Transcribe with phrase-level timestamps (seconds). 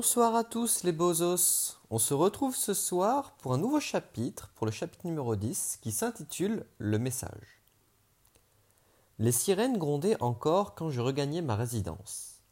[0.00, 1.80] Bonsoir à tous les bozos.
[1.90, 5.90] On se retrouve ce soir pour un nouveau chapitre, pour le chapitre numéro 10, qui
[5.90, 7.60] s'intitule Le message.
[9.18, 12.44] Les sirènes grondaient encore quand je regagnais ma résidence.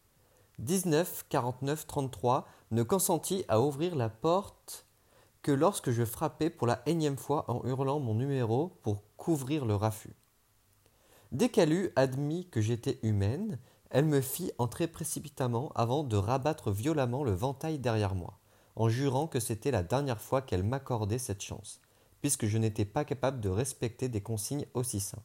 [0.59, 4.85] 19 49 33 ne consentit à ouvrir la porte
[5.43, 9.77] que lorsque je frappais pour la énième fois en hurlant mon numéro pour couvrir le
[9.77, 10.17] raffut.
[11.31, 16.71] Dès qu'elle eut admis que j'étais humaine, elle me fit entrer précipitamment avant de rabattre
[16.71, 18.39] violemment le ventail derrière moi,
[18.75, 21.81] en jurant que c'était la dernière fois qu'elle m'accordait cette chance,
[22.21, 25.25] puisque je n'étais pas capable de respecter des consignes aussi simples.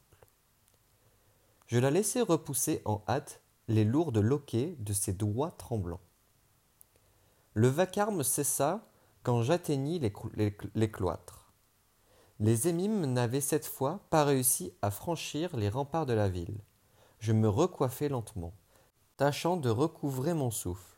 [1.66, 6.00] Je la laissai repousser en hâte les lourdes loquets de ses doigts tremblants.
[7.54, 8.86] Le vacarme cessa
[9.22, 11.52] quand j'atteignis les, les, les cloîtres.
[12.40, 16.58] Les émimes n'avaient cette fois pas réussi à franchir les remparts de la ville
[17.22, 18.52] je me recoiffai lentement,
[19.16, 20.96] tâchant de recouvrer mon souffle.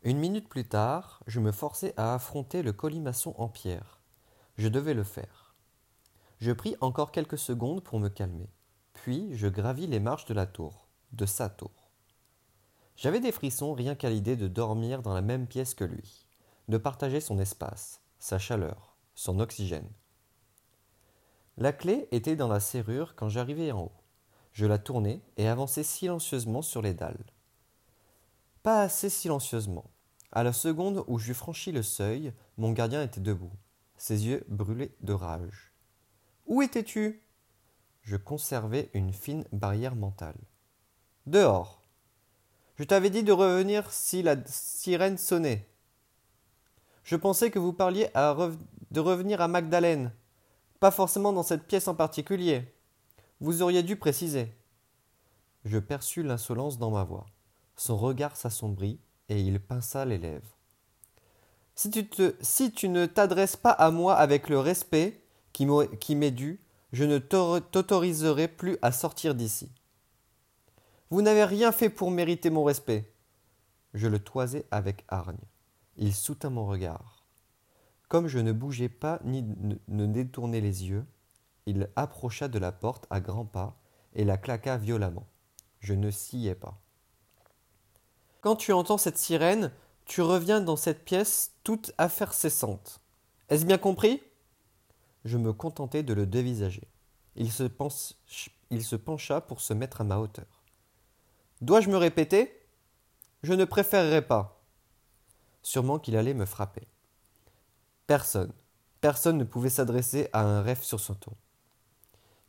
[0.00, 4.00] Une minute plus tard, je me forçai à affronter le colimaçon en pierre.
[4.56, 5.54] Je devais le faire.
[6.38, 8.48] Je pris encore quelques secondes pour me calmer.
[8.94, 11.90] Puis je gravis les marches de la tour, de sa tour.
[12.96, 16.26] J'avais des frissons rien qu'à l'idée de dormir dans la même pièce que lui,
[16.68, 19.90] de partager son espace, sa chaleur, son oxygène.
[21.58, 24.01] La clé était dans la serrure quand j'arrivai en haut.
[24.52, 27.24] Je la tournai et avançai silencieusement sur les dalles.
[28.62, 29.90] Pas assez silencieusement.
[30.30, 33.52] À la seconde où j'eus franchi le seuil, mon gardien était debout,
[33.96, 35.72] ses yeux brûlaient de rage.
[36.46, 37.22] Où étais-tu?
[38.02, 40.38] Je conservais une fine barrière mentale.
[41.26, 41.82] Dehors.
[42.76, 45.68] Je t'avais dit de revenir si la sirène sonnait.
[47.04, 48.08] Je pensais que vous parliez
[48.90, 50.12] de revenir à Magdalene,
[50.80, 52.74] pas forcément dans cette pièce en particulier.
[53.42, 54.54] Vous auriez dû préciser.
[55.64, 57.26] Je perçus l'insolence dans ma voix.
[57.74, 60.56] Son regard s'assombrit et il pinça les lèvres.
[61.74, 62.08] Si tu,
[62.40, 65.66] si tu ne t'adresses pas à moi avec le respect qui
[66.14, 66.60] m'est dû,
[66.92, 69.72] je ne t'autoriserai plus à sortir d'ici.
[71.10, 73.12] Vous n'avez rien fait pour mériter mon respect.
[73.92, 75.34] Je le toisai avec hargne.
[75.96, 77.24] Il soutint mon regard.
[78.08, 79.44] Comme je ne bougeais pas ni
[79.88, 81.04] ne détournais les yeux,
[81.66, 83.76] il approcha de la porte à grands pas
[84.14, 85.26] et la claqua violemment.
[85.80, 86.80] Je ne sciais pas.
[88.40, 89.72] Quand tu entends cette sirène,
[90.04, 93.00] tu reviens dans cette pièce toute affaire cessante.
[93.48, 94.22] Est-ce bien compris?
[95.24, 96.88] Je me contentai de le dévisager.
[97.36, 97.64] Il se,
[98.70, 100.62] il se pencha pour se mettre à ma hauteur.
[101.60, 102.66] Dois-je me répéter?
[103.42, 104.60] Je ne préférerais pas.
[105.62, 106.88] Sûrement qu'il allait me frapper.
[108.08, 108.52] Personne,
[109.00, 111.32] personne ne pouvait s'adresser à un rêve sur son ton.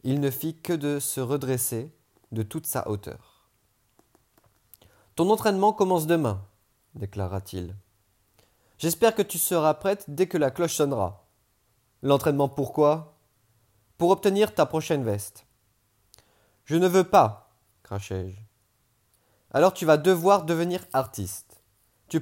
[0.03, 1.90] Il ne fit que de se redresser
[2.34, 3.47] de toute sa hauteur.
[5.16, 6.46] Ton entraînement commence demain,
[6.96, 7.75] déclara-t-il.
[8.78, 11.25] J'espère que tu seras prête dès que la cloche sonnera.
[12.02, 13.18] L'entraînement pourquoi
[13.97, 15.46] Pour obtenir ta prochaine veste.
[16.66, 18.41] Je ne veux pas, crachai-je.
[19.52, 21.62] Alors tu vas devoir devenir artiste.
[22.09, 22.22] Tu,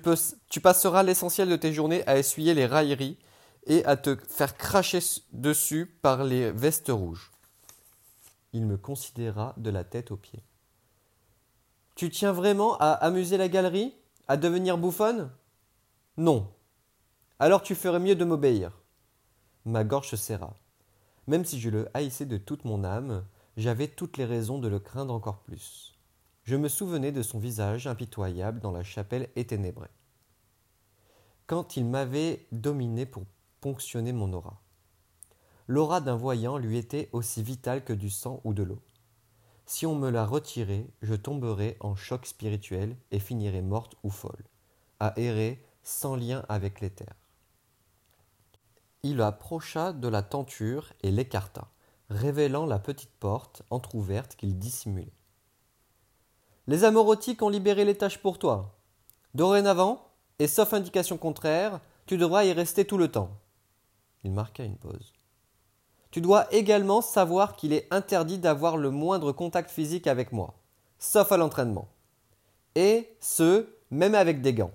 [0.50, 3.18] tu passeras l'essentiel de tes journées à essuyer les railleries
[3.66, 5.00] et à te faire cracher
[5.32, 7.31] dessus par les vestes rouges.
[8.54, 10.44] Il me considéra de la tête aux pieds.
[11.96, 13.94] Tu tiens vraiment à amuser la galerie?
[14.28, 15.32] À devenir bouffonne?
[16.18, 16.52] Non.
[17.40, 18.78] Alors tu ferais mieux de m'obéir.
[19.66, 20.56] Ma gorge se serra.
[21.28, 23.26] Même si je le haïssais de toute mon âme,
[23.58, 25.98] j'avais toutes les raisons de le craindre encore plus.
[26.44, 29.90] Je me souvenais de son visage impitoyable dans la chapelle éténébrée.
[31.46, 33.24] Quand il m'avait dominé pour
[33.60, 34.62] ponctionner mon aura
[35.72, 38.82] l'aura d'un voyant lui était aussi vitale que du sang ou de l'eau.
[39.66, 44.44] Si on me la retirait, je tomberais en choc spirituel et finirais morte ou folle,
[45.00, 47.14] à errer sans lien avec l'éther.
[49.04, 51.70] Il approcha de la tenture et l'écarta,
[52.10, 55.14] révélant la petite porte entr'ouverte qu'il dissimulait.
[56.68, 58.78] Les amorotiques ont libéré les tâches pour toi.
[59.36, 60.06] Dorénavant,
[60.38, 63.30] et sauf indication contraire, tu devras y rester tout le temps.
[64.26, 65.14] Il marqua une pause.
[66.12, 70.56] Tu dois également savoir qu'il est interdit d'avoir le moindre contact physique avec moi,
[71.00, 71.88] sauf à l'entraînement.
[72.76, 74.74] Et ce, même avec des gants.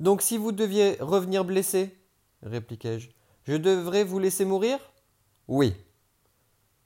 [0.00, 1.98] Donc si vous deviez revenir blessé,
[2.42, 3.10] répliquai-je,
[3.44, 4.78] je devrais vous laisser mourir?
[5.48, 5.74] Oui.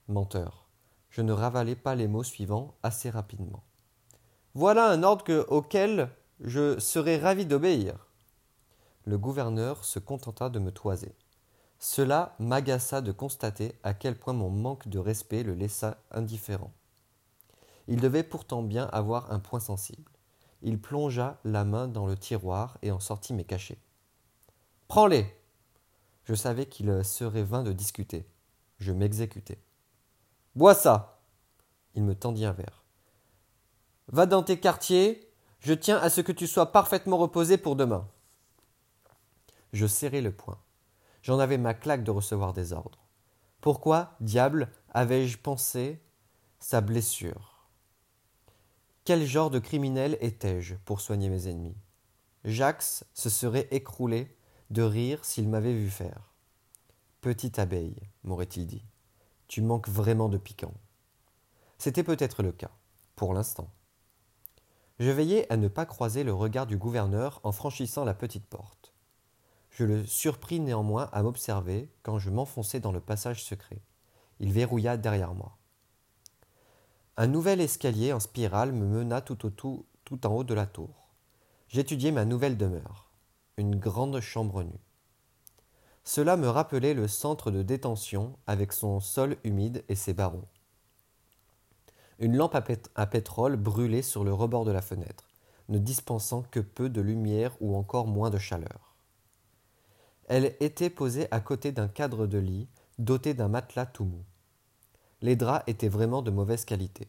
[0.09, 0.67] Menteur.
[1.11, 3.63] Je ne ravalai pas les mots suivants assez rapidement.
[4.55, 8.09] Voilà un ordre auquel je serais ravi d'obéir.
[9.05, 11.15] Le gouverneur se contenta de me toiser.
[11.87, 16.73] Cela m'agaça de constater à quel point mon manque de respect le laissa indifférent.
[17.89, 20.11] Il devait pourtant bien avoir un point sensible.
[20.63, 23.77] il plongea la main dans le tiroir et en sortit mes cachets.
[24.89, 25.27] Prends-les
[26.25, 28.27] Je savais qu'il serait vain de discuter.
[28.79, 29.59] Je m'exécutais.
[30.55, 31.21] Bois ça
[31.95, 32.83] Il me tendit un verre.
[34.09, 35.31] Va dans tes quartiers,
[35.61, 38.09] je tiens à ce que tu sois parfaitement reposé pour demain.
[39.75, 40.59] Je serrai le poing.
[41.25, 43.09] J'en avais ma claque de recevoir des ordres.
[43.63, 46.03] Pourquoi, diable, avais-je pensé
[46.59, 47.67] sa blessure?
[49.07, 51.79] Quel genre de criminel étais-je pour soigner mes ennemis?
[52.45, 54.37] Jax se serait écroulé
[54.69, 56.35] de rire s'il m'avait vu faire.
[57.23, 58.85] Petite abeille, m'aurait-il dit,
[59.49, 60.75] tu manques vraiment de piquant.
[61.79, 62.71] C'était peut-être le cas,
[63.17, 63.71] pour l'instant.
[64.99, 68.84] Je veillais à ne pas croiser le regard du gouverneur en franchissant la petite porte.
[69.75, 73.83] Je le surpris néanmoins à m'observer quand je m'enfonçais dans le passage secret.
[74.39, 75.59] Il verrouilla derrière moi.
[77.17, 79.45] Un nouvel escalier en spirale me mena tout,
[80.25, 81.09] en haut de la tour.
[81.67, 83.11] J'étudiais ma nouvelle demeure,
[83.57, 84.81] une grande chambre nue.
[86.05, 90.47] Cela me rappelait le centre de détention avec son sol humide et ses barreaux.
[92.21, 92.55] Une lampe
[92.95, 95.29] à, pétrole brûlait sur le rebord de la fenêtre,
[95.69, 98.94] ne dispensant que peu de lumière ou encore moins de chaleur.
[100.27, 102.69] Elle était posée à côté d'un cadre de lit
[102.99, 104.25] doté d'un matelas tout mou.
[105.21, 107.09] Les draps étaient vraiment de mauvaise qualité.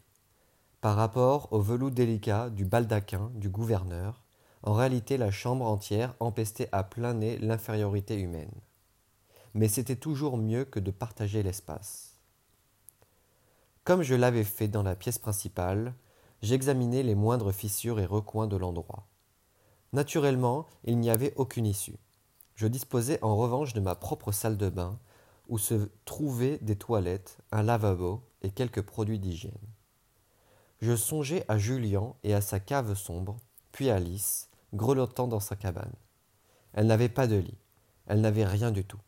[0.82, 4.24] Par rapport au velours délicat du baldaquin du gouverneur,
[4.64, 8.52] en réalité la chambre entière empestait à plein nez l'infériorité humaine.
[9.54, 12.16] Mais c'était toujours mieux que de partager l'espace.
[13.84, 15.94] Comme je l'avais fait dans la pièce principale,
[16.42, 19.08] j'examinais les moindres fissures et recoins de l'endroit.
[19.94, 21.98] Naturellement, il n'y avait aucune issue.
[22.56, 24.98] Je disposais en revanche de ma propre salle de bain,
[25.48, 29.54] où se trouvaient des toilettes, un lavabo et quelques produits d'hygiène.
[30.82, 33.38] Je songeais à Julien et à sa cave sombre,
[33.72, 35.94] puis à Alice, grelottant dans sa cabane.
[36.74, 37.58] Elle n'avait pas de lit,
[38.08, 39.00] elle n'avait rien du tout.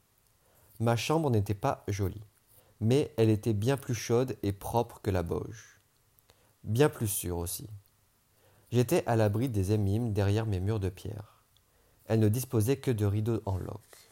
[0.79, 2.23] Ma chambre n'était pas jolie
[2.79, 5.79] mais elle était bien plus chaude et propre que la Bauge.
[6.63, 7.67] Bien plus sûre aussi.
[8.71, 11.36] J'étais à l'abri des émimes derrière mes murs de pierre.
[12.07, 14.11] Elle ne disposait que de rideaux en loques.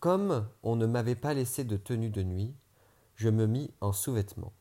[0.00, 2.54] Comme on ne m'avait pas laissé de tenue de nuit,
[3.14, 4.52] je me mis en sous-vêtements.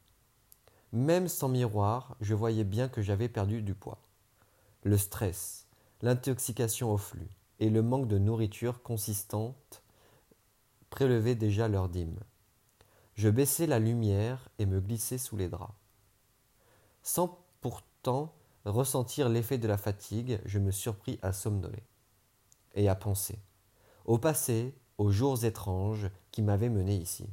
[0.94, 3.98] Même sans miroir, je voyais bien que j'avais perdu du poids.
[4.84, 5.66] Le stress,
[6.02, 9.82] l'intoxication au flux et le manque de nourriture consistante
[10.90, 12.20] prélevaient déjà leur dîme.
[13.16, 15.74] Je baissai la lumière et me glissai sous les draps.
[17.04, 18.34] Sans pourtant
[18.66, 21.84] ressentir l'effet de la fatigue, je me surpris à somnoler
[22.76, 23.40] et à penser
[24.06, 27.30] au passé, aux jours étranges qui m'avaient mené ici.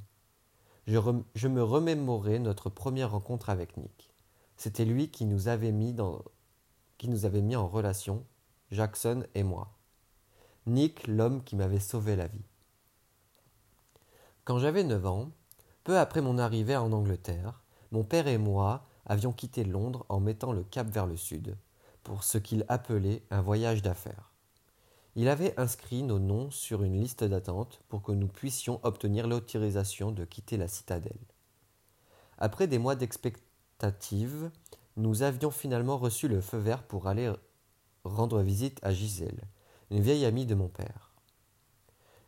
[0.86, 4.12] Je, me remémorais notre première rencontre avec Nick.
[4.56, 6.22] C'était lui qui nous avait mis dans,
[6.96, 8.24] qui nous avait mis en relation,
[8.70, 9.76] Jackson et moi.
[10.66, 12.44] Nick, l'homme qui m'avait sauvé la vie.
[14.44, 15.30] Quand j'avais neuf ans,
[15.84, 20.52] peu après mon arrivée en Angleterre, mon père et moi avions quitté Londres en mettant
[20.52, 21.56] le cap vers le sud,
[22.04, 24.32] pour ce qu'il appelait un voyage d'affaires.
[25.16, 30.12] Il avait inscrit nos noms sur une liste d'attente pour que nous puissions obtenir l'autorisation
[30.12, 31.18] de quitter la citadelle.
[32.38, 34.50] Après des mois d'expectative,
[34.96, 37.32] nous avions finalement reçu le feu vert pour aller
[38.04, 39.42] rendre visite à Gisèle,
[39.90, 41.12] une vieille amie de mon père.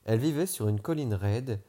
[0.05, 1.61] Elle vivait sur une colline raide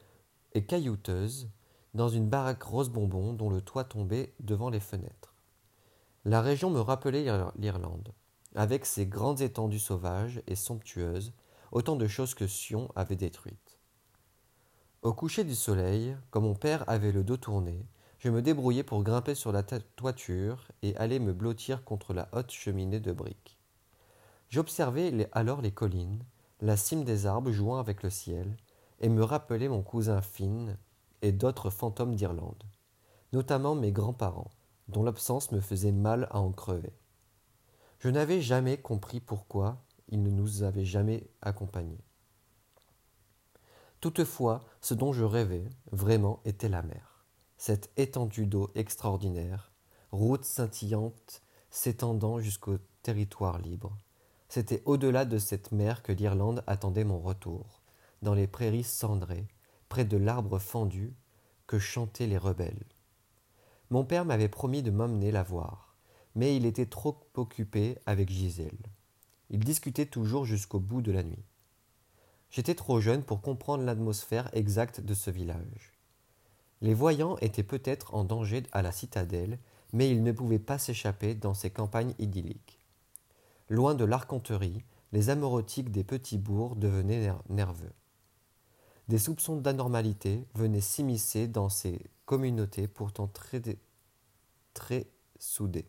[0.54, 1.48] et caillouteuse,
[1.94, 5.34] dans une baraque rose bonbon dont le toit tombait devant les fenêtres.
[6.24, 8.12] La région me rappelait l'Irlande,
[8.54, 11.32] avec ses grandes étendues sauvages et somptueuses,
[11.72, 13.78] autant de choses que Sion avait détruites.
[15.02, 17.86] Au coucher du soleil, comme mon père avait le dos tourné,
[18.20, 22.52] je me débrouillais pour grimper sur la toiture et aller me blottir contre la haute
[22.52, 23.58] cheminée de briques.
[24.48, 26.22] J'observais alors les collines,
[26.60, 28.56] la cime des arbres jouant avec le ciel,
[29.00, 30.78] et me rappelait mon cousin Finn
[31.22, 32.64] et d'autres fantômes d'Irlande,
[33.32, 34.50] notamment mes grands-parents,
[34.88, 36.92] dont l'absence me faisait mal à en crever.
[38.00, 42.04] Je n'avais jamais compris pourquoi ils ne nous avaient jamais accompagnés.
[44.00, 47.24] Toutefois, ce dont je rêvais vraiment était la mer,
[47.56, 49.70] cette étendue d'eau extraordinaire,
[50.10, 53.96] route scintillante s'étendant jusqu'au territoire libre.
[54.48, 57.80] C'était au-delà de cette mer que l'Irlande attendait mon retour,
[58.20, 59.46] dans les prairies cendrées,
[59.92, 61.12] près de l'arbre fendu,
[61.66, 62.86] que chantaient les rebelles.
[63.90, 65.98] Mon père m'avait promis de m'emmener la voir,
[66.34, 68.86] mais il était trop occupé avec Gisèle.
[69.50, 71.44] Il discutait toujours jusqu'au bout de la nuit.
[72.50, 75.92] J'étais trop jeune pour comprendre l'atmosphère exacte de ce village.
[76.80, 79.58] Les voyants étaient peut-être en danger à la citadelle,
[79.92, 82.80] mais il ne pouvait pas s'échapper dans ces campagnes idylliques.
[83.68, 87.92] Loin de l'arconterie, les amorotiques des petits bourgs devenaient nerveux.
[89.08, 93.60] Des soupçons d'anormalité venaient s'immiscer dans ces communautés pourtant très,
[95.38, 95.88] soudées.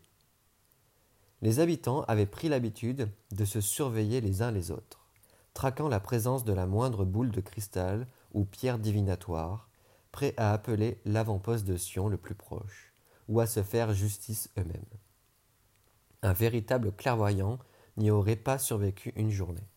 [1.42, 5.08] Les habitants avaient pris l'habitude de se surveiller les uns les autres,
[5.54, 9.70] traquant la présence de la moindre boule de cristal ou pierre divinatoire,
[10.12, 12.94] prêts à appeler l'avant-poste de Sion le plus proche,
[13.28, 14.82] ou à se faire justice eux-mêmes.
[16.24, 17.60] Un véritable clairvoyant
[17.98, 19.68] n'y aurait pas survécu une journée.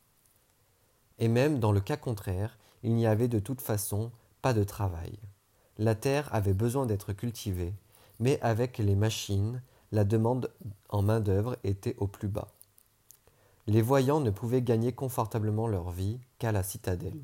[1.19, 4.11] Et même dans le cas contraire, il n'y avait de toute façon
[4.42, 5.18] pas de travail.
[5.78, 7.75] La terre avait besoin d'être cultivée,
[8.21, 10.50] mais avec les machines, la demande
[10.88, 12.49] en main-d'œuvre était au plus bas.
[13.66, 17.21] Les voyants ne pouvaient gagner confortablement leur vie qu'à la citadelle.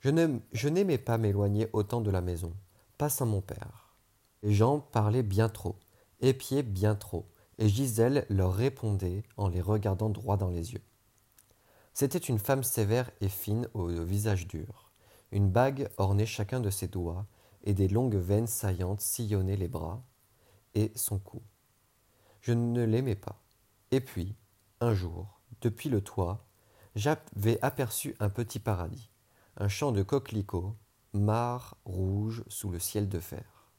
[0.00, 2.52] Je n'aimais pas m'éloigner autant de la maison,
[2.98, 3.94] pas sans mon père.
[4.42, 5.76] Les gens parlaient bien trop,
[6.20, 7.26] épiaient bien trop,
[7.58, 10.82] et Gisèle leur répondait en les regardant droit dans les yeux.
[11.98, 14.92] C'était une femme sévère et fine au visage dur.
[15.32, 17.24] Une bague ornait chacun de ses doigts,
[17.64, 20.04] et des longues veines saillantes sillonnaient les bras
[20.74, 21.40] et son cou.
[22.42, 23.40] Je ne l'aimais pas.
[23.92, 24.36] Et puis,
[24.82, 26.44] un jour, depuis le toit,
[26.96, 29.08] j'avais aperçu un petit paradis,
[29.56, 30.76] un champ de coquelicots,
[31.14, 33.70] marre rouge sous le ciel de fer.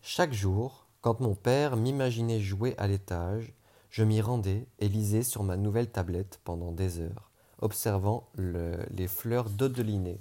[0.00, 3.54] Chaque jour, quand mon père m'imaginait jouer à l'étage,
[3.94, 9.48] je m'y rendais et lisais sur ma nouvelle tablette pendant des heures, observant les fleurs
[9.48, 10.18] d'odeliné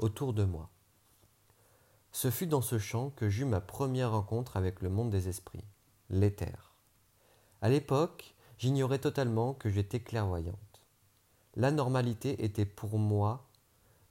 [0.00, 0.70] autour de moi.
[2.10, 5.62] Ce fut dans ce champ que j'eus ma première rencontre avec le monde des esprits,
[6.10, 6.74] l'éther.
[7.60, 10.88] À l'époque, j'ignorais totalement que j'étais clairvoyante.
[11.54, 13.48] La normalité était pour moi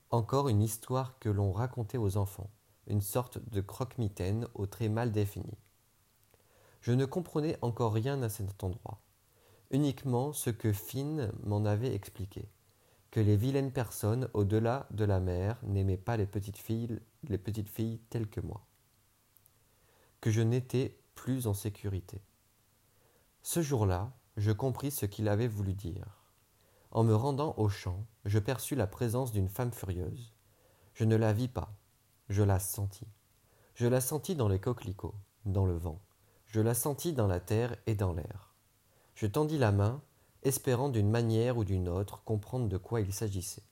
[0.10, 2.50] encore une histoire que l'on racontait aux enfants,
[2.88, 5.58] une sorte de croque-mitaine au trait mal défini.
[6.82, 9.02] Je ne comprenais encore rien à cet endroit,
[9.70, 12.50] uniquement ce que Finn m'en avait expliqué,
[13.12, 17.70] que les vilaines personnes au-delà de la mer n'aimaient pas les petites filles, les petites
[17.70, 18.66] filles telles que moi,
[20.22, 22.22] que je n'étais plus en sécurité.
[23.44, 26.22] Ce jour-là, je compris ce qu'il avait voulu dire.
[26.90, 30.34] En me rendant au champ, je perçus la présence d'une femme furieuse.
[30.94, 31.74] Je ne la vis pas,
[32.30, 33.08] je la sentis.
[33.76, 36.02] Je la sentis dans les coquelicots, dans le vent.
[36.52, 38.54] Je la sentis dans la terre et dans l'air.
[39.16, 40.02] Je tendis la main,
[40.44, 43.64] espérant d'une manière ou d'une autre comprendre de quoi il s'agissait.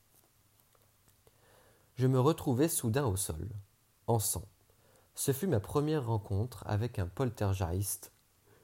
[1.96, 3.50] Je me retrouvai soudain au sol,
[4.08, 4.46] en sang.
[5.14, 8.14] Ce fut ma première rencontre avec un poltergeist,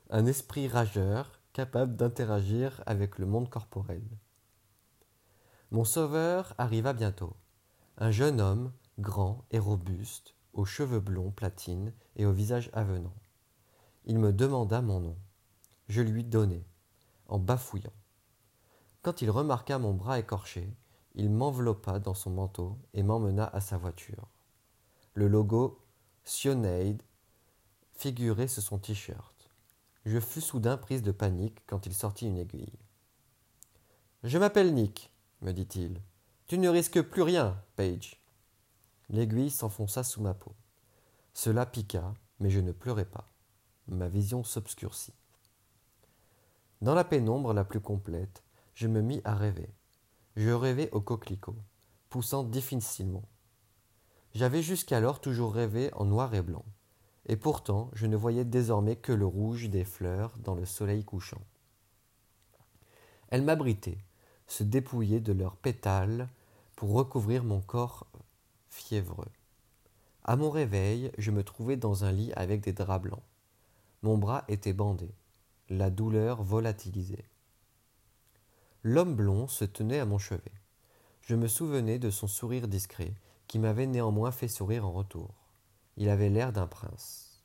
[0.10, 4.02] un esprit rageur capable d'interagir avec le monde corporel.
[5.72, 7.36] Mon sauveur arriva bientôt,
[7.98, 13.14] un jeune homme, grand et robuste, aux cheveux blonds platine et au visage avenant.
[14.08, 15.18] Il me demanda mon nom.
[15.88, 16.64] Je lui donnai,
[17.28, 17.94] en bafouillant.
[19.02, 20.72] Quand il remarqua mon bras écorché,
[21.16, 24.28] il m'enveloppa dans son manteau et m'emmena à sa voiture.
[25.16, 25.80] Le logo
[26.24, 27.02] Sionade
[27.94, 29.50] figurait sur son t-shirt.
[30.06, 32.78] Je fus soudain prise de panique quand il sortit une aiguille.
[34.24, 36.00] Je m'appelle Nick, me dit-il.
[36.46, 38.22] Tu ne risques plus rien, Page.
[39.10, 40.54] L'aiguille s'enfonça sous ma peau.
[41.34, 43.35] Cela piqua, mais je ne pleurai pas
[43.88, 45.14] ma vision s'obscurcit.
[46.82, 49.70] Dans la pénombre la plus complète, je me mis à rêver.
[50.36, 51.56] Je rêvais au coquelicot,
[52.10, 53.24] poussant difficilement.
[54.34, 56.66] J'avais jusqu'alors toujours rêvé en noir et blanc,
[57.26, 61.42] et pourtant je ne voyais désormais que le rouge des fleurs dans le soleil couchant.
[63.30, 63.98] Elles m'abritaient,
[64.48, 66.30] se dépouillaient de leurs pétales
[66.76, 68.06] pour recouvrir mon corps
[68.70, 69.32] fiévreux.
[70.26, 73.24] À mon réveil, je me trouvais dans un lit avec des draps blancs.
[74.06, 75.10] Mon bras était bandé,
[75.68, 77.26] la douleur volatilisée.
[78.84, 80.52] L'homme blond se tenait à mon chevet.
[81.22, 83.16] Je me souvenais de son sourire discret,
[83.48, 85.34] qui m'avait néanmoins fait sourire en retour.
[85.98, 87.44] Il avait l'air d'un prince.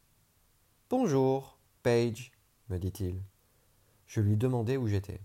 [0.91, 2.31] Bonjour, Page,
[2.69, 3.23] me dit-il.
[4.07, 5.23] Je lui demandai où j'étais.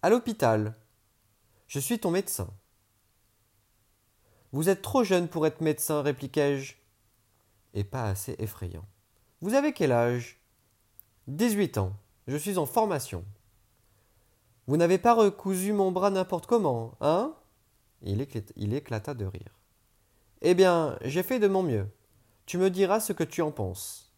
[0.00, 0.74] À l'hôpital.
[1.66, 2.48] Je suis ton médecin.
[4.52, 6.76] Vous êtes trop jeune pour être médecin, répliquai-je.
[7.74, 8.86] Et pas assez effrayant.
[9.42, 10.40] Vous avez quel âge?
[11.28, 11.92] 18 ans.
[12.28, 13.24] Je suis en formation.
[14.68, 17.34] Vous n'avez pas recousu mon bras n'importe comment, hein?
[18.02, 19.58] Il, il éclata de rire.
[20.42, 21.88] Eh bien, j'ai fait de mon mieux.
[22.46, 24.14] Tu me diras ce que tu en penses.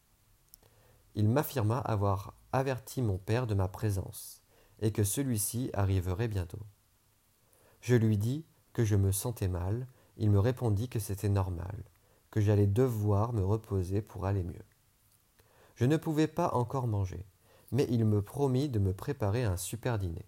[1.15, 4.43] Il m'affirma avoir averti mon père de ma présence,
[4.81, 6.67] et que celui-ci arriverait bientôt.
[7.81, 9.87] Je lui dis que je me sentais mal,
[10.19, 11.85] il me répondit que c'était normal,
[12.31, 14.68] que j'allais devoir me reposer pour aller mieux.
[15.79, 17.25] Je ne pouvais pas encore manger,
[17.71, 20.27] mais il me promit de me préparer un super dîner.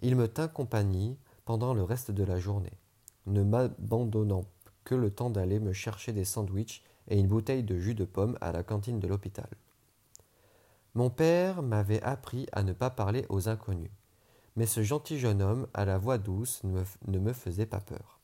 [0.00, 2.76] Il me tint compagnie pendant le reste de la journée,
[3.26, 4.46] ne m'abandonnant
[4.82, 8.36] que le temps d'aller me chercher des sandwichs et une bouteille de jus de pomme
[8.40, 9.46] à la cantine de l'hôpital.
[10.94, 13.92] Mon père m'avait appris à ne pas parler aux inconnus,
[14.56, 18.18] mais ce gentil jeune homme à la voix douce ne me, faisait pas peur.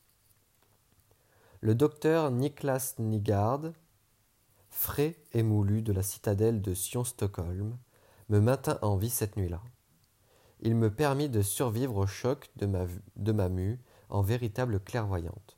[1.61, 3.71] Le docteur Niklas Nigard,
[4.71, 7.77] frais et moulu de la citadelle de Sion-Stockholm,
[8.29, 9.61] me maintint en vie cette nuit-là.
[10.61, 15.57] Il me permit de survivre au choc de ma, mue en véritable clairvoyante.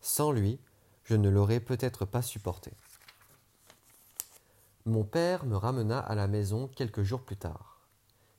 [0.00, 0.60] Sans lui,
[1.04, 2.72] je ne l'aurais peut-être pas supporté.
[4.84, 7.86] Mon père me ramena à la maison quelques jours plus tard.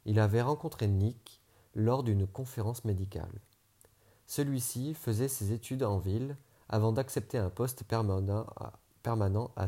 [0.05, 1.41] Il avait rencontré Nick
[1.75, 3.41] lors d'une conférence médicale.
[4.25, 8.73] Celui-ci faisait ses études en ville avant d'accepter un poste permanent à,
[9.03, 9.68] permanent à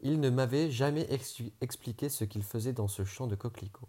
[0.00, 1.08] Il ne m'avait jamais
[1.60, 3.88] expliqué ce qu'il faisait dans ce champ de coquelicots.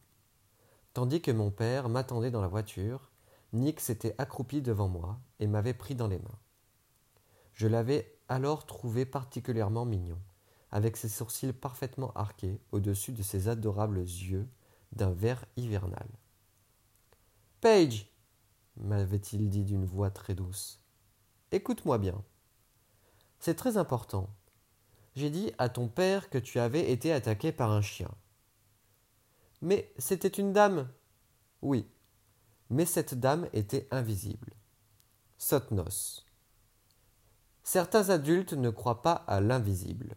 [0.93, 3.11] Tandis que mon père m'attendait dans la voiture,
[3.53, 6.39] Nick s'était accroupi devant moi et m'avait pris dans les mains.
[7.53, 10.19] Je l'avais alors trouvé particulièrement mignon,
[10.71, 14.47] avec ses sourcils parfaitement arqués au-dessus de ses adorables yeux
[14.91, 16.07] d'un vert hivernal.
[17.61, 18.09] Paige
[18.77, 20.81] m'avait-il dit d'une voix très douce.
[21.51, 22.23] Écoute-moi bien.
[23.45, 24.27] C'est très important.
[25.15, 28.09] J'ai dit à ton père que tu avais été attaqué par un chien.
[29.61, 30.89] Mais c'était une dame.
[31.61, 31.87] Oui,
[32.71, 34.53] mais cette dame était invisible.
[35.37, 36.25] Sotnos.
[37.61, 40.15] Certains adultes ne croient pas à l'invisible.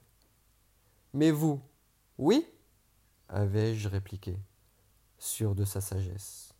[1.12, 1.60] Mais vous,
[2.16, 2.46] oui?
[3.28, 4.38] avais-je répliqué,
[5.18, 6.54] sûr de sa sagesse.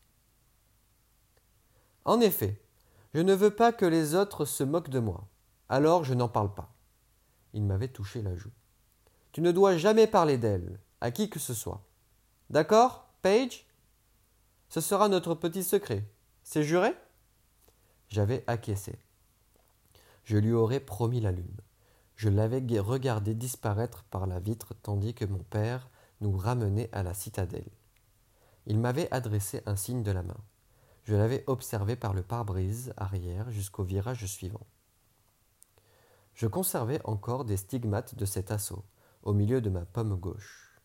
[2.05, 2.61] En effet,
[3.15, 5.27] je ne veux pas que les autres se moquent de moi,
[5.69, 6.73] alors je n'en parle pas.
[7.53, 8.53] Il m'avait touché la joue.
[9.33, 11.85] Tu ne dois jamais parler d'elle, à qui que ce soit.
[12.51, 13.67] D'accord, Paige?
[14.69, 16.05] Ce sera notre petit secret.
[16.43, 16.95] C'est juré?
[18.09, 18.99] J'avais acquiescé.
[20.25, 21.61] Je lui aurais promis la lune.
[22.17, 25.89] Je l'avais regardé disparaître par la vitre tandis que mon père
[26.21, 27.71] nous ramenait à la citadelle.
[28.67, 30.37] Il m'avait adressé un signe de la main.
[31.05, 34.67] Je l'avais observé par le pare-brise arrière jusqu'au virage suivant.
[36.39, 38.85] Je conservais encore des stigmates de cet assaut,
[39.25, 40.79] au milieu de ma pomme gauche.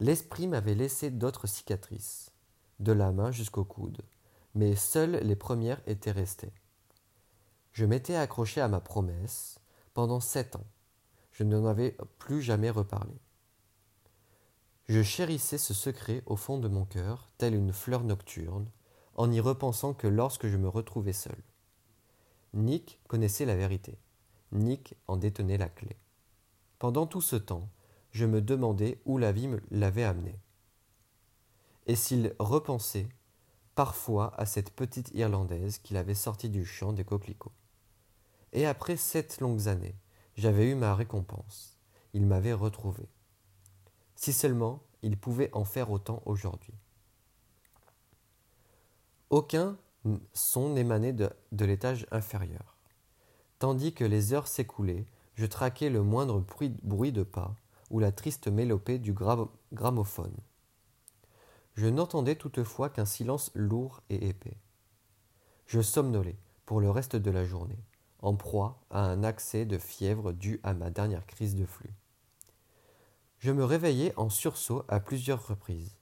[0.00, 2.32] L'esprit m'avait laissé d'autres cicatrices
[2.80, 4.02] de la main jusqu'au coude,
[4.56, 6.52] mais seules les premières étaient restées.
[7.70, 9.60] Je m'étais accroché à ma promesse
[9.94, 10.66] pendant sept ans.
[11.30, 13.14] Je n'en avais plus jamais reparlé.
[14.88, 18.68] Je chérissais ce secret au fond de mon cœur, telle une fleur nocturne,
[19.14, 21.38] en y repensant que lorsque je me retrouvais seul.
[22.54, 24.00] Nick connaissait la vérité.
[24.52, 25.96] Nick en détenait la clé.
[26.78, 27.68] Pendant tout ce temps,
[28.10, 30.40] je me demandais où la vie l'avait amené
[31.86, 33.08] et s'il repensait
[33.74, 37.52] parfois à cette petite Irlandaise qu'il avait sortie du champ des coquelicots.
[38.52, 39.96] Et après sept longues années,
[40.36, 41.78] j'avais eu ma récompense.
[42.12, 43.08] Il m'avait retrouvé.
[44.14, 46.74] Si seulement il pouvait en faire autant aujourd'hui.
[49.30, 49.76] Aucun
[50.32, 52.75] son n'émanait de, de l'étage inférieur.
[53.58, 57.54] Tandis que les heures s'écoulaient, je traquais le moindre bruit, de pas
[57.90, 59.14] ou la triste mélopée du
[59.72, 60.36] gramophone.
[61.74, 64.56] Je n'entendais toutefois qu'un silence lourd et épais.
[65.66, 67.78] Je somnolais pour le reste de la journée,
[68.20, 71.94] en proie à un accès de fièvre dû à ma dernière crise de flux.
[73.38, 75.96] Je me réveillais en sursaut à plusieurs reprises,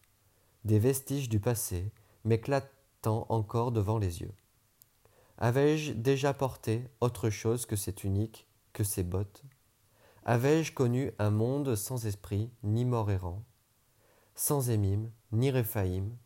[0.64, 1.90] des vestiges du passé
[2.24, 4.32] m'éclatant encore devant les yeux.
[5.38, 9.42] Avais-je déjà porté autre chose que cette tunique, que ces bottes?
[10.24, 13.42] Avais-je connu un monde sans esprit, ni mort errant
[14.34, 16.16] sans Émime ni Réphaïm?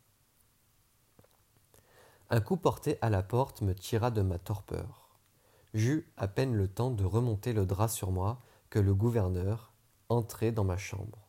[2.31, 5.09] Un coup porté à la porte me tira de ma torpeur.
[5.75, 8.41] J'eus à peine le temps de remonter le drap sur moi
[8.71, 9.73] que le gouverneur
[10.09, 11.29] entrait dans ma chambre.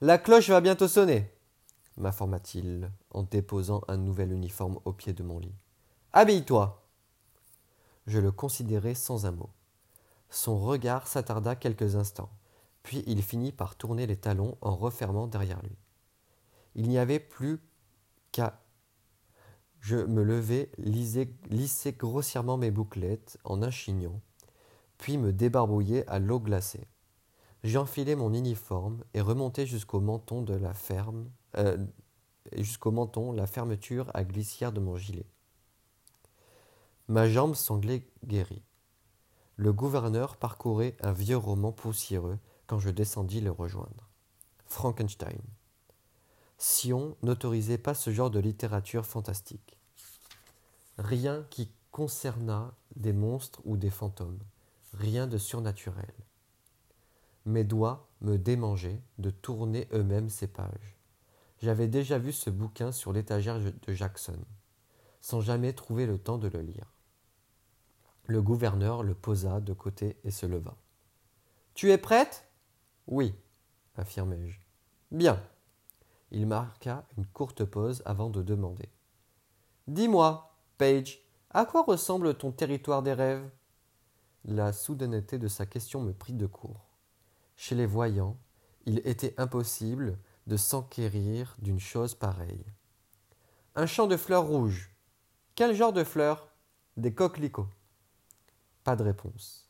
[0.00, 1.30] La cloche va bientôt sonner,
[1.96, 5.54] m'informa-t-il en déposant un nouvel uniforme au pied de mon lit.
[6.12, 6.82] Habille-toi.
[8.06, 9.50] Je le considérai sans un mot.
[10.30, 12.30] Son regard s'attarda quelques instants
[12.86, 15.76] puis il finit par tourner les talons en refermant derrière lui.
[16.76, 17.60] Il n'y avait plus
[18.30, 18.62] qu'à.
[19.80, 24.20] Je me levai, lissai grossièrement mes bouclettes en un chignon,
[24.98, 26.86] puis me débarbouillai à l'eau glacée.
[27.64, 31.76] J'enfilai mon uniforme et remontai jusqu'au menton de la ferme, euh,
[32.52, 35.26] jusqu'au menton la fermeture à glissière de mon gilet.
[37.08, 38.64] Ma jambe sanglait guérie.
[39.54, 44.08] Le gouverneur parcourait un vieux roman poussiéreux quand je descendis le rejoindre.
[44.66, 45.40] Frankenstein.
[46.58, 49.78] Sion n'autorisait pas ce genre de littérature fantastique.
[50.98, 54.40] Rien qui concernât des monstres ou des fantômes,
[54.92, 56.12] rien de surnaturel.
[57.44, 60.96] Mes doigts me démangeaient de tourner eux-mêmes ces pages.
[61.62, 64.40] J'avais déjà vu ce bouquin sur l'étagère de Jackson,
[65.20, 66.95] sans jamais trouver le temps de le lire.
[68.28, 70.76] Le gouverneur le posa de côté et se leva.
[71.74, 72.48] Tu es prête?
[73.06, 73.34] Oui,
[73.96, 74.58] affirmai-je.
[75.12, 75.40] Bien.
[76.32, 78.88] Il marqua une courte pause avant de demander.
[79.86, 83.48] Dis-moi, Page, à quoi ressemble ton territoire des rêves?
[84.44, 86.88] La soudaineté de sa question me prit de court.
[87.54, 88.36] Chez les voyants,
[88.86, 92.66] il était impossible de s'enquérir d'une chose pareille.
[93.76, 94.90] Un champ de fleurs rouges.
[95.54, 96.48] Quel genre de fleurs?
[96.96, 97.68] Des coquelicots.
[98.86, 99.68] Pas de réponse.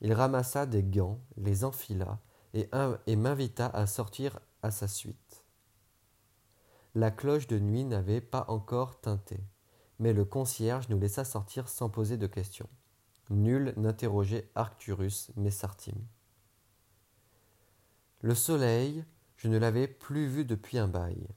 [0.00, 2.18] Il ramassa des gants, les enfila
[2.54, 2.66] et,
[3.14, 5.44] m'invita à sortir à sa suite.
[6.94, 9.38] La cloche de nuit n'avait pas encore tinté,
[9.98, 12.70] mais le concierge nous laissa sortir sans poser de questions.
[13.28, 15.98] Nul n'interrogeait Arcturus Messartim.
[18.22, 19.04] Le soleil,
[19.36, 21.28] je ne l'avais plus vu depuis un bail.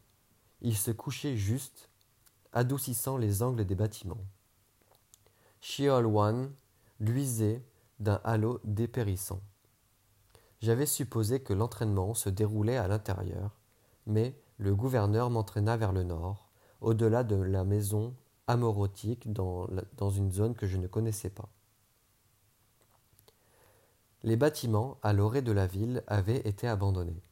[0.62, 1.90] Il se couchait juste,
[2.54, 4.24] adoucissant les angles des bâtiments.
[7.02, 7.66] Luisait
[8.00, 9.42] d'un halo dépérissant.
[10.62, 13.58] J'avais supposé que l'entraînement se déroulait à l'intérieur,
[14.06, 18.16] mais le gouverneur m'entraîna vers le nord, au-delà de la maison
[18.48, 21.50] amorotique dans, dans une zone que je ne connaissais pas.
[24.24, 27.24] Les bâtiments à l'orée de la ville avaient été abandonnés.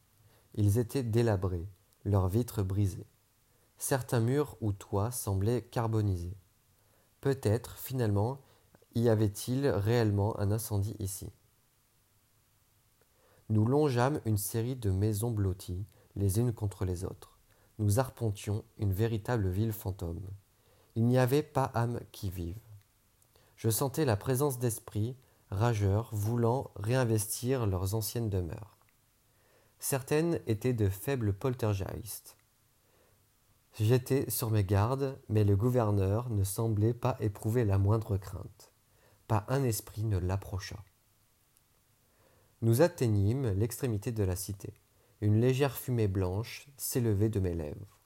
[0.54, 1.68] Ils étaient délabrés,
[2.04, 3.06] leurs vitres brisées.
[3.78, 6.36] Certains murs ou toits semblaient carbonisés.
[7.20, 8.40] Peut-être, finalement,
[8.94, 11.30] y avait-il réellement un incendie ici?
[13.48, 17.38] Nous longeâmes une série de maisons blotties, les unes contre les autres.
[17.78, 20.26] Nous arpentions une véritable ville fantôme.
[20.94, 22.60] Il n'y avait pas âme qui vive.
[23.56, 25.16] Je sentais la présence d'esprits,
[25.50, 28.78] rageurs, voulant réinvestir leurs anciennes demeures.
[29.78, 32.36] Certaines étaient de faibles poltergeists.
[33.78, 38.69] J'étais sur mes gardes, mais le gouverneur ne semblait pas éprouver la moindre crainte.
[39.30, 40.82] Pas un esprit ne l'approcha.
[42.62, 44.74] Nous atteignîmes l'extrémité de la cité.
[45.20, 48.00] Une légère fumée blanche s'élevait de mes lèvres.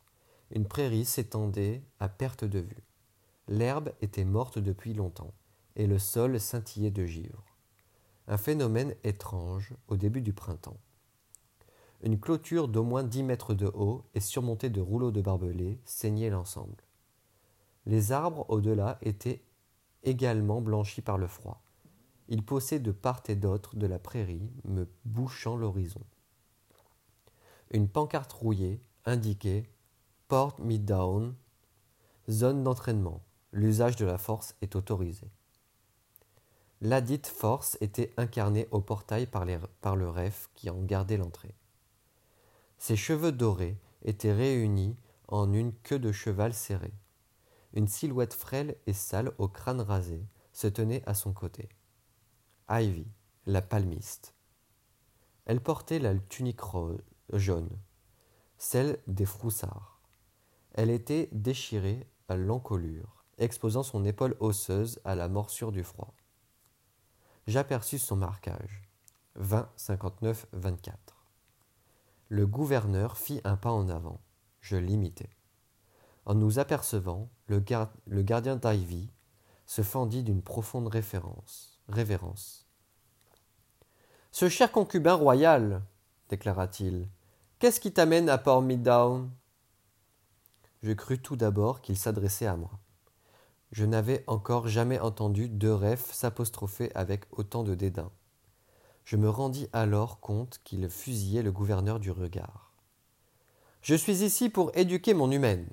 [0.50, 2.82] Une prairie s'étendait à perte de vue.
[3.48, 5.32] L'herbe était morte depuis longtemps,
[5.76, 7.42] et le sol scintillait de givre.
[8.28, 10.76] Un phénomène étrange au début du printemps.
[12.02, 16.28] Une clôture d'au moins dix mètres de haut et surmontée de rouleaux de barbelés ceignait
[16.28, 16.84] l'ensemble.
[17.87, 19.42] Les arbres au-delà étaient
[20.04, 21.62] également blanchi par le froid.
[22.28, 26.00] Il poussait de part et d'autre de la prairie, me bouchant l'horizon.
[27.70, 29.64] Une pancarte rouillée indiquait
[30.28, 31.34] Port Me Down,
[32.30, 33.22] zone d'entraînement.
[33.52, 35.30] L'usage de la force est autorisé.
[36.80, 39.46] Ladite force était incarnée au portail par,
[39.80, 41.54] par le ref qui en gardait l'entrée.
[42.78, 44.96] Ses cheveux dorés étaient réunis
[45.28, 46.92] en une queue de cheval serrée.
[47.74, 51.68] Une silhouette frêle et sale au crâne rasé se tenait à son côté.
[52.70, 53.06] Ivy,
[53.46, 54.32] la palmiste.
[55.44, 56.60] Elle portait la tunique
[57.32, 57.76] jaune,
[58.58, 60.00] celle des froussards.
[60.72, 66.14] Elle était déchirée à l'encolure, exposant son épaule osseuse à la morsure du froid.
[67.48, 68.88] J'aperçus son marquage.
[69.34, 71.26] 20 59 24.
[72.28, 74.20] Le gouverneur fit un pas en avant.
[74.60, 75.28] Je l'imitai.
[76.26, 79.10] En nous apercevant, le, gardien d'Ivy
[79.66, 82.66] se fendit d'une profonde référence, révérence.
[84.32, 85.82] Ce cher concubin royal,
[86.30, 87.08] déclara-t-il,
[87.58, 89.30] qu'est-ce qui t'amène à Port Middown?
[90.82, 92.80] Je crus tout d'abord qu'il s'adressait à moi.
[93.70, 98.10] Je n'avais encore jamais entendu deux refs s'apostropher avec autant de dédain.
[99.04, 102.72] Je me rendis alors compte qu'il fusillait le gouverneur du regard.
[103.82, 105.68] Je suis ici pour éduquer mon humaine,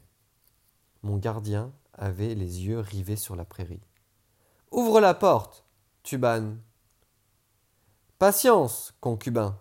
[1.03, 3.81] mon gardien avait les yeux rivés sur la prairie.
[4.71, 5.65] Ouvre la porte,
[6.03, 6.55] Tuban.
[8.17, 9.57] Patience, concubin.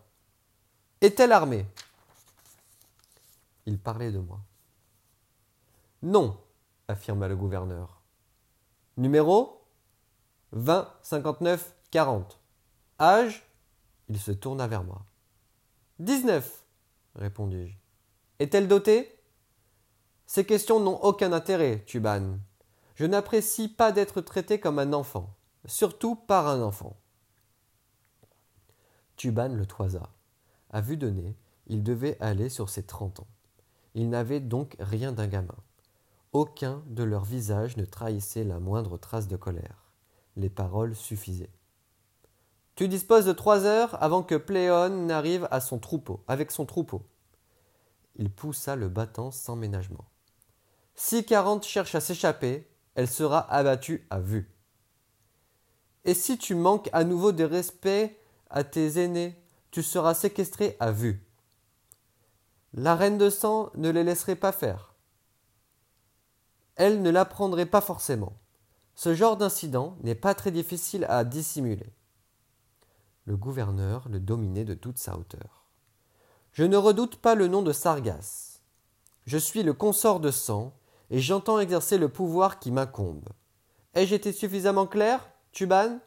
[1.01, 1.67] Est-elle armée?
[3.67, 4.41] Il parlait de moi.
[6.03, 6.39] Non,
[6.89, 8.01] affirma le gouverneur.
[8.97, 9.63] Numéro
[10.53, 12.39] 20 59 40.
[13.01, 13.47] Âge?
[14.09, 15.05] Il se tourna vers moi.
[16.01, 16.65] 19,
[17.15, 17.75] répondis-je.
[18.39, 19.20] Est-elle dotée?
[20.33, 22.39] Ces questions n'ont aucun intérêt, Tuban.
[22.95, 25.35] Je n'apprécie pas d'être traité comme un enfant.
[25.65, 26.97] surtout par un enfant.
[29.17, 30.09] Tuban le toisa.
[30.71, 33.27] À vue de nez, il devait aller sur ses trente ans.
[33.95, 35.57] Il n'avait donc rien d'un gamin.
[36.33, 39.91] Aucun de leurs visages ne trahissait la moindre trace de colère.
[40.37, 41.51] Les paroles suffisaient.
[42.77, 47.03] Tu disposes de trois heures avant que Pléon n'arrive à son troupeau, avec son troupeau.
[48.15, 50.05] Il poussa le battant sans ménagement.
[51.03, 54.55] Si quarante cherche à s'échapper, elle sera abattue à vue.
[56.05, 60.93] Et si tu manques à nouveau de respect à tes aînés, tu seras séquestré à
[60.93, 61.27] vue.
[62.75, 64.95] La reine de sang ne les laisserait pas faire.
[66.77, 68.35] Elle ne l'apprendrait pas forcément.
[68.95, 71.95] Ce genre d'incident n'est pas très difficile à dissimuler.
[73.25, 75.65] Le gouverneur le dominait de toute sa hauteur.
[76.53, 78.61] Je ne redoute pas le nom de Sargas.
[79.25, 80.75] Je suis le consort de sang,
[81.11, 83.29] et j'entends exercer le pouvoir qui m'incombe.
[83.95, 85.99] Ai-je été suffisamment clair, Tuban?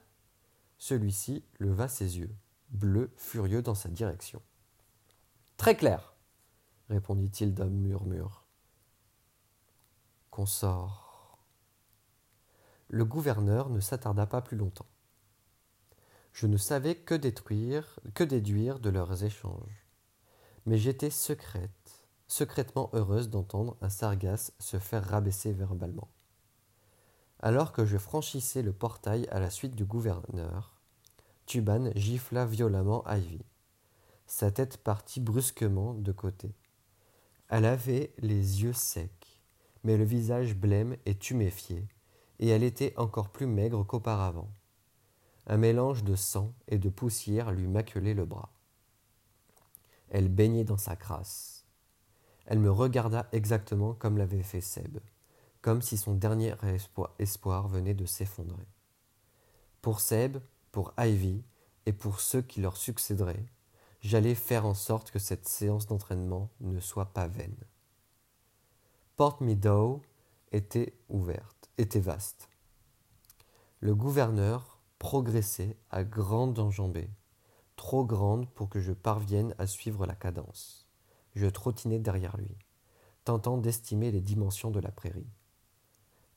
[0.78, 2.34] Celui-ci leva ses yeux,
[2.70, 4.42] bleus, furieux dans sa direction.
[5.58, 6.14] Très clair
[6.90, 8.46] répondit-il d'un murmure.
[10.30, 11.44] Consort.
[12.88, 14.90] Le gouverneur ne s'attarda pas plus longtemps.
[16.34, 19.88] Je ne savais que détruire, que déduire de leurs échanges.
[20.66, 21.83] Mais j'étais secrète,
[22.34, 26.08] secrètement heureuse d'entendre un sargasse se faire rabaisser verbalement.
[27.40, 30.74] Alors que je franchissais le portail à la suite du gouverneur,
[31.46, 33.46] Tuban gifla violemment Ivy.
[34.26, 36.56] Sa tête partit brusquement de côté.
[37.50, 39.40] Elle avait les yeux secs,
[39.84, 41.88] mais le visage blême et tuméfié,
[42.40, 44.50] et elle était encore plus maigre qu'auparavant.
[45.46, 48.50] Un mélange de sang et de poussière lui maculait le bras.
[50.10, 51.53] Elle baignait dans sa crasse.
[52.46, 55.00] Elle me regarda exactement comme l'avait fait Seb,
[55.62, 56.56] comme si son dernier
[57.20, 58.68] espoir venait de s'effondrer.
[59.82, 60.38] Pour Seb,
[60.72, 61.44] pour Ivy
[61.86, 63.46] et pour ceux qui leur succéderaient,
[64.02, 67.56] j'allais faire en sorte que cette séance d'entraînement ne soit pas vaine.
[69.16, 70.02] Port Meadow
[70.52, 72.50] était ouverte, était vaste.
[73.80, 77.10] Le gouverneur progressait à grande enjambée,
[77.76, 80.83] trop grande pour que je parvienne à suivre la cadence.
[81.36, 82.58] Je trottinais derrière lui,
[83.26, 85.30] tentant d'estimer les dimensions de la prairie.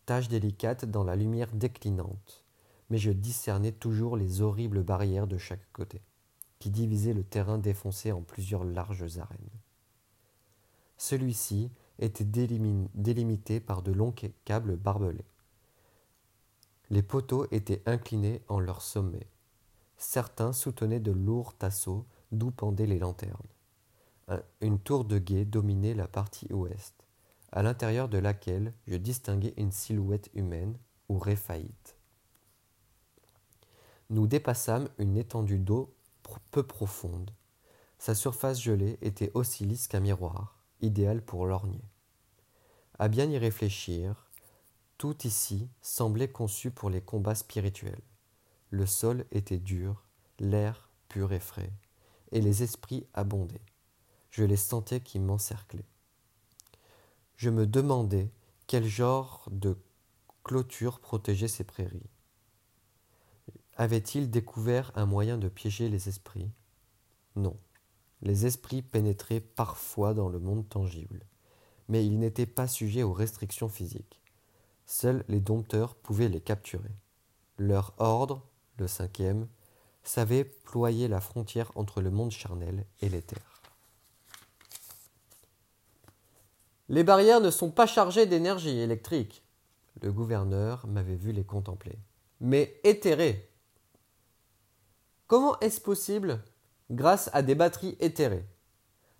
[0.06, 2.44] Tâche délicate dans la lumière déclinante,
[2.90, 6.00] mais je discernais toujours les horribles barrières de chaque côté
[6.58, 9.60] qui divisait le terrain défoncé en plusieurs larges arènes.
[10.96, 15.24] Celui-ci était délimité par de longs câbles barbelés.
[16.88, 19.26] Les poteaux étaient inclinés en leur sommet.
[19.98, 23.36] Certains soutenaient de lourds tasseaux d'où pendaient les lanternes.
[24.60, 26.94] Une tour de guet dominait la partie ouest,
[27.52, 30.76] à l'intérieur de laquelle je distinguais une silhouette humaine
[31.08, 31.96] ou réfaillite.
[34.10, 35.96] Nous dépassâmes une étendue d'eau
[36.50, 37.30] peu profonde.
[37.98, 41.84] Sa surface gelée était aussi lisse qu'un miroir, idéal pour lorgner.
[42.98, 44.30] À bien y réfléchir,
[44.98, 48.02] tout ici semblait conçu pour les combats spirituels.
[48.70, 50.04] Le sol était dur,
[50.38, 51.72] l'air pur et frais,
[52.32, 53.60] et les esprits abondaient.
[54.36, 55.88] Je les sentais qui m'encerclaient.
[57.36, 58.30] Je me demandais
[58.66, 59.78] quel genre de
[60.44, 62.10] clôture protégeait ces prairies.
[63.76, 66.50] Avait-il découvert un moyen de piéger les esprits?
[67.34, 67.56] Non.
[68.20, 71.24] Les esprits pénétraient parfois dans le monde tangible,
[71.88, 74.20] mais ils n'étaient pas sujets aux restrictions physiques.
[74.84, 76.94] Seuls les dompteurs pouvaient les capturer.
[77.56, 78.46] Leur ordre,
[78.76, 79.48] le cinquième,
[80.04, 83.55] savait ployer la frontière entre le monde charnel et l'éther.
[86.88, 89.42] Les barrières ne sont pas chargées d'énergie électrique.
[90.02, 91.98] Le gouverneur m'avait vu les contempler.
[92.40, 93.50] Mais éthérées.
[95.26, 96.44] Comment est-ce possible
[96.90, 98.46] Grâce à des batteries éthérées.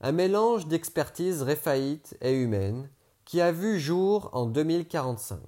[0.01, 2.89] Un mélange d'expertise réfaillite et humaine
[3.25, 5.41] qui a vu jour en 2045.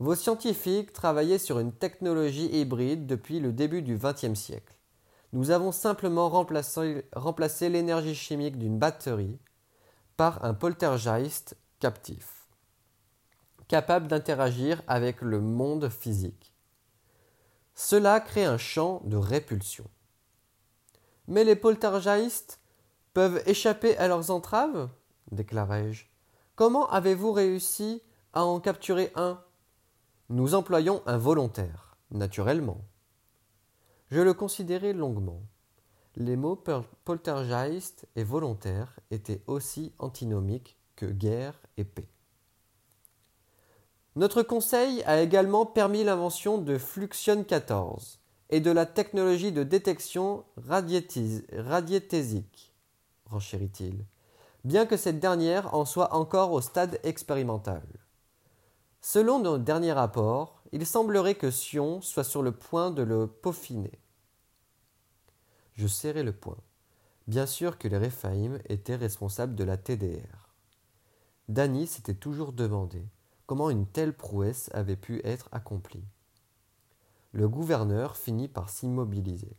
[0.00, 4.74] Vos scientifiques travaillaient sur une technologie hybride depuis le début du XXe siècle.
[5.32, 9.38] Nous avons simplement remplacé l'énergie chimique d'une batterie
[10.20, 12.46] par un poltergeist captif,
[13.68, 16.54] capable d'interagir avec le monde physique.
[17.74, 19.86] Cela crée un champ de répulsion.
[21.26, 22.60] Mais les poltergeists
[23.14, 24.90] peuvent échapper à leurs entraves
[25.32, 26.04] déclarai-je.
[26.54, 28.02] Comment avez-vous réussi
[28.34, 29.42] à en capturer un?
[30.28, 32.84] Nous employons un volontaire, naturellement.
[34.10, 35.40] Je le considérai longuement.
[36.16, 36.60] Les mots
[37.04, 42.08] poltergeist et volontaire étaient aussi antinomiques que guerre et paix.
[44.16, 48.18] Notre conseil a également permis l'invention de Fluxion 14
[48.50, 52.74] et de la technologie de détection radiétésique,
[53.26, 54.04] renchérit-il,
[54.64, 57.86] bien que cette dernière en soit encore au stade expérimental.
[59.00, 64.00] Selon nos derniers rapports, il semblerait que Sion soit sur le point de le peaufiner.
[65.74, 66.58] Je serrai le point.
[67.26, 70.54] Bien sûr que les Réphaïm étaient responsables de la TDR.
[71.48, 73.04] Danny s'était toujours demandé
[73.46, 76.04] comment une telle prouesse avait pu être accomplie.
[77.32, 79.56] Le gouverneur finit par s'immobiliser.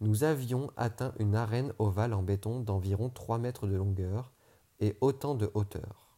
[0.00, 4.32] Nous avions atteint une arène ovale en béton d'environ trois mètres de longueur
[4.80, 6.16] et autant de hauteur.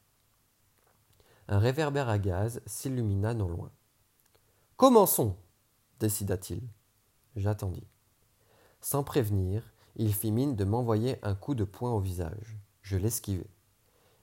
[1.49, 3.73] Un réverbère à gaz s'illumina non loin.
[4.77, 5.37] Commençons,
[5.99, 6.63] décida-t-il.
[7.37, 7.90] J'attendis.
[8.81, 9.63] Sans prévenir,
[9.97, 12.57] il fit mine de m'envoyer un coup de poing au visage.
[12.83, 13.47] Je l'esquivai.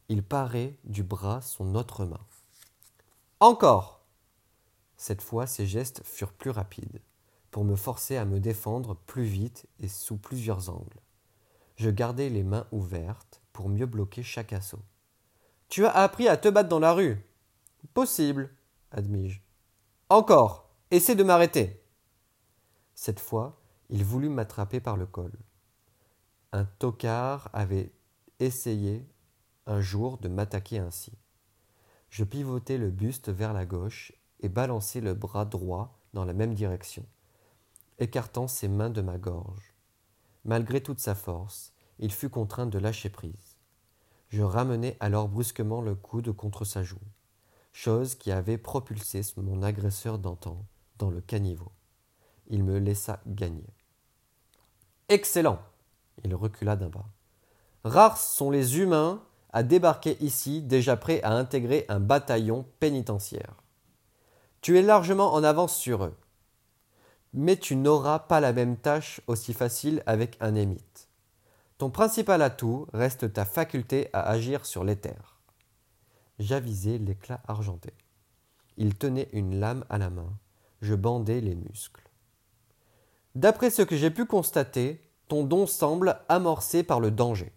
[0.09, 2.25] Il parait du bras son autre main.
[3.39, 4.05] Encore
[4.95, 7.01] Cette fois, ses gestes furent plus rapides,
[7.51, 11.01] pour me forcer à me défendre plus vite et sous plusieurs angles.
[11.75, 14.81] Je gardai les mains ouvertes pour mieux bloquer chaque assaut.
[15.69, 17.23] Tu as appris à te battre dans la rue.
[17.93, 18.49] Possible,
[18.91, 19.39] admis-je.
[20.09, 20.69] Encore.
[20.89, 21.83] Essaie de m'arrêter.
[22.95, 25.31] Cette fois, il voulut m'attraper par le col.
[26.51, 27.91] Un tocard avait
[28.39, 29.05] essayé
[29.65, 31.13] un jour de m'attaquer ainsi.
[32.09, 36.53] Je pivotai le buste vers la gauche et balançai le bras droit dans la même
[36.53, 37.05] direction,
[37.99, 39.73] écartant ses mains de ma gorge.
[40.45, 43.57] Malgré toute sa force, il fut contraint de lâcher prise.
[44.29, 46.99] Je ramenai alors brusquement le coude contre sa joue,
[47.71, 50.65] chose qui avait propulsé mon agresseur d'antan
[50.97, 51.71] dans le caniveau.
[52.47, 53.76] Il me laissa gagner.
[55.09, 55.59] Excellent
[56.25, 57.05] Il recula d'un pas.
[57.85, 63.55] Rares sont les humains à débarquer ici déjà prêts à intégrer un bataillon pénitentiaire.
[64.59, 66.17] Tu es largement en avance sur eux.
[67.33, 71.07] Mais tu n'auras pas la même tâche aussi facile avec un émite.
[71.77, 75.39] Ton principal atout reste ta faculté à agir sur l'éther.
[76.37, 77.93] J'avisai l'éclat argenté.
[78.75, 80.37] Il tenait une lame à la main.
[80.81, 82.06] Je bandais les muscles.
[83.37, 87.53] D'après ce que j'ai pu constater, ton don semble amorcé par le danger.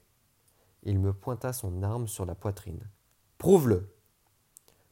[0.83, 2.87] Il me pointa son arme sur la poitrine.
[3.39, 3.91] Prouve-le.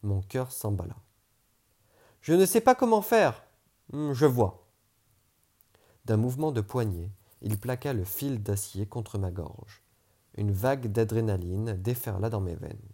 [0.02, 0.96] Mon cœur s'emballa.
[2.22, 3.44] Je ne sais pas comment faire.
[3.92, 4.66] Hmm, je vois.
[6.06, 7.10] D'un mouvement de poignet,
[7.42, 9.82] il plaqua le fil d'acier contre ma gorge.
[10.38, 12.88] Une vague d'adrénaline déferla dans mes veines.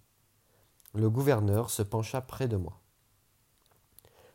[0.94, 2.80] Le gouverneur se pencha près de moi.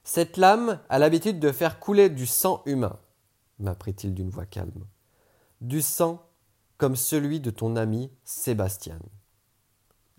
[0.06, 2.98] Cette lame a l'habitude de faire couler du sang humain,
[3.60, 4.86] m'apprit-il d'une voix calme.
[5.62, 6.26] Du sang
[6.78, 9.00] comme celui de ton ami Sébastien.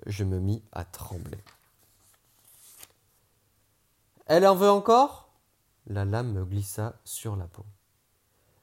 [0.07, 1.43] Je me mis à trembler.
[4.27, 5.33] Elle en veut encore?
[5.87, 7.65] La lame me glissa sur la peau.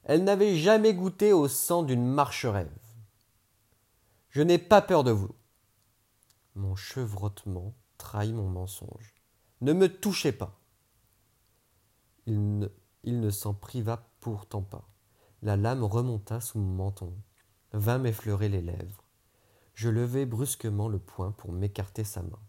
[0.04, 2.72] Elle n'avait jamais goûté au sang d'une marche-rêve.
[4.30, 5.34] Je n'ai pas peur de vous.
[6.54, 9.14] Mon chevrotement trahit mon mensonge.
[9.60, 10.58] Ne me touchez pas.
[12.26, 12.68] Il ne,
[13.02, 14.88] il ne s'en priva pourtant pas.
[15.42, 17.14] La lame remonta sous mon menton,
[17.72, 19.04] vint m'effleurer les lèvres.
[19.74, 22.40] Je levai brusquement le poing pour m'écarter sa main.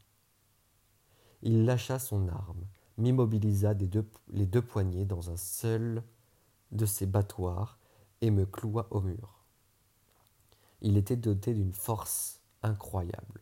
[1.42, 2.66] Il lâcha son arme,
[2.98, 6.04] m'immobilisa les deux poignets dans un seul
[6.72, 7.80] de ses battoirs
[8.22, 9.46] et me cloua au mur.
[10.82, 13.42] Il était doté d'une force incroyable.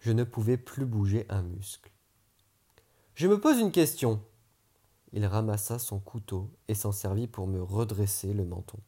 [0.00, 1.90] Je ne pouvais plus bouger un muscle.
[3.14, 4.22] Je me pose une question.
[5.16, 8.78] Il ramassa son couteau et s'en servit pour me redresser le menton.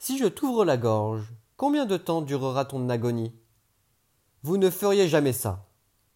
[0.00, 3.32] Si je t'ouvre la gorge, combien de temps durera ton agonie
[4.42, 5.64] Vous ne feriez jamais ça,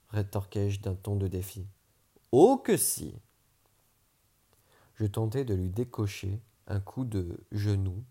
[0.09, 1.69] rétorquai-je d'un ton de défi.
[2.33, 3.15] Oh que si
[4.97, 8.03] je tentai de lui décocher un coup de genou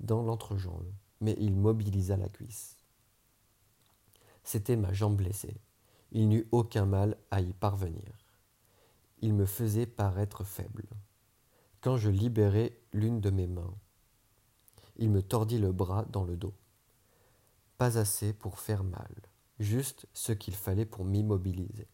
[0.00, 2.76] dans l'entrejambe, mais il mobilisa la cuisse.
[4.44, 5.56] C'était ma jambe blessée.
[6.12, 8.25] Il n'eut aucun mal à y parvenir.
[9.18, 10.86] Il me faisait paraître faible.
[11.80, 13.74] Quand je libérai l'une de mes mains,
[14.96, 16.54] il me tordit le bras dans le dos.
[17.78, 19.14] Pas assez pour faire mal,
[19.58, 21.88] juste ce qu'il fallait pour m'immobiliser.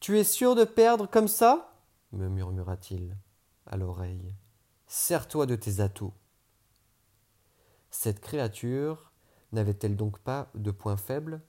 [0.00, 1.72] Tu es sûr de perdre comme ça?
[2.12, 3.16] me murmura-t-il
[3.66, 4.34] à l'oreille.
[4.86, 6.12] Sers-toi de tes atouts.
[7.90, 9.12] Cette créature
[9.52, 11.42] n'avait-elle donc pas de points faibles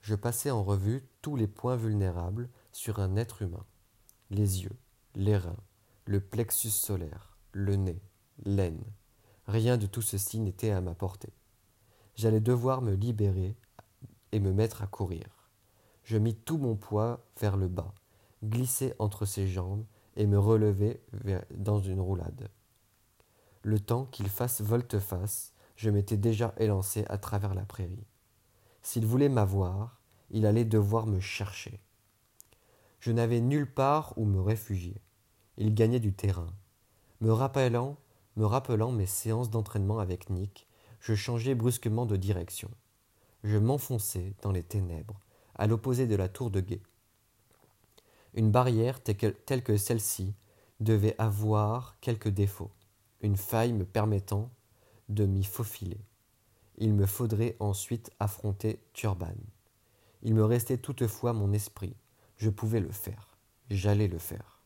[0.00, 3.64] Je passai en revue tous les points vulnérables sur un être humain.
[4.30, 4.76] Les yeux,
[5.16, 5.56] les reins,
[6.04, 8.00] le plexus solaire, le nez,
[8.44, 8.84] l'aine.
[9.48, 11.32] Rien de tout ceci n'était à ma portée.
[12.14, 13.56] J'allais devoir me libérer
[14.30, 15.26] et me mettre à courir.
[16.04, 17.92] Je mis tout mon poids vers le bas,
[18.44, 19.84] glissai entre ses jambes
[20.16, 21.02] et me relevai
[21.50, 22.50] dans une roulade.
[23.62, 28.06] Le temps qu'il fasse volte-face, je m'étais déjà élancé à travers la prairie.
[28.82, 30.00] S'il voulait m'avoir,
[30.30, 31.80] il allait devoir me chercher.
[33.00, 35.00] Je n'avais nulle part où me réfugier.
[35.56, 36.52] Il gagnait du terrain.
[37.20, 37.96] Me rappelant,
[38.36, 40.66] me rappelant mes séances d'entraînement avec Nick,
[41.00, 42.70] je changeai brusquement de direction.
[43.42, 45.18] Je m'enfonçai dans les ténèbres,
[45.54, 46.82] à l'opposé de la tour de guet.
[48.34, 50.34] Une barrière telle que celle-ci
[50.78, 52.70] devait avoir quelques défauts,
[53.22, 54.50] une faille me permettant
[55.08, 56.00] de m'y faufiler.
[56.78, 59.34] Il me faudrait ensuite affronter Turban.
[60.22, 61.96] Il me restait toutefois mon esprit.
[62.40, 63.36] Je pouvais le faire.
[63.68, 64.62] J'allais le faire.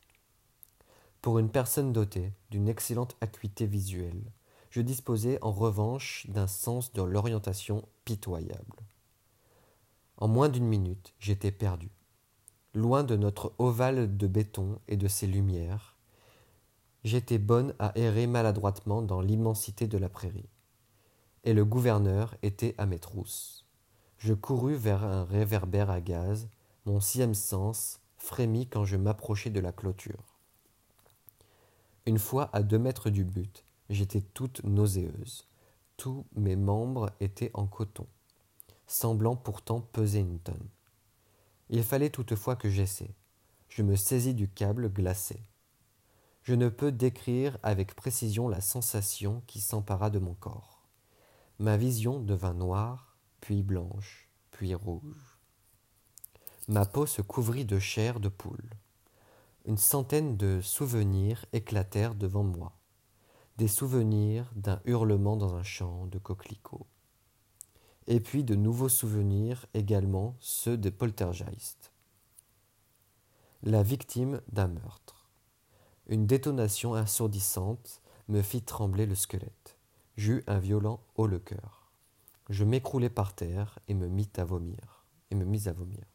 [1.21, 4.31] Pour une personne dotée d'une excellente acuité visuelle,
[4.69, 8.77] je disposais en revanche d'un sens de l'orientation pitoyable.
[10.15, 11.89] En moins d'une minute, j'étais perdu.
[12.73, 15.97] Loin de notre ovale de béton et de ses lumières,
[17.03, 20.49] j'étais bonne à errer maladroitement dans l'immensité de la prairie.
[21.43, 23.65] Et le gouverneur était à mes trousses.
[24.17, 26.47] Je courus vers un réverbère à gaz,
[26.85, 30.37] mon sixième sens frémit quand je m'approchai de la clôture.
[32.05, 35.47] Une fois à deux mètres du but, j'étais toute nauséeuse.
[35.97, 38.07] Tous mes membres étaient en coton
[38.87, 40.69] semblant pourtant peser une tonne.
[41.69, 43.15] Il fallait toutefois que j'essaie.
[43.69, 45.39] Je me saisis du câble glacé.
[46.43, 50.87] Je ne peux décrire avec précision la sensation qui s'empara de mon corps.
[51.57, 55.34] Ma vision devint noire, puis blanche, puis rouge.
[56.67, 58.69] Ma peau se couvrit de chair de poule.
[59.65, 62.73] Une centaine de souvenirs éclatèrent devant moi.
[63.57, 66.87] Des souvenirs d'un hurlement dans un champ de coquelicots
[68.07, 71.91] et puis de nouveaux souvenirs également, ceux des poltergeists.
[73.63, 75.29] La victime d'un meurtre.
[76.07, 79.77] Une détonation assourdissante me fit trembler le squelette.
[80.17, 81.91] J'eus un violent haut le cœur.
[82.49, 85.05] Je m'écroulai par terre et me mis à vomir.
[85.31, 86.05] Et me mis à vomir.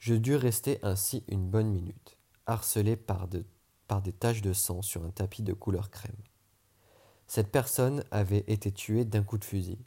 [0.00, 5.10] Je dus rester ainsi une bonne minute, harcelé par, des taches de sang sur un
[5.10, 6.16] tapis de couleur crème.
[7.26, 9.78] Cette personne avait été tuée d'un coup de fusil.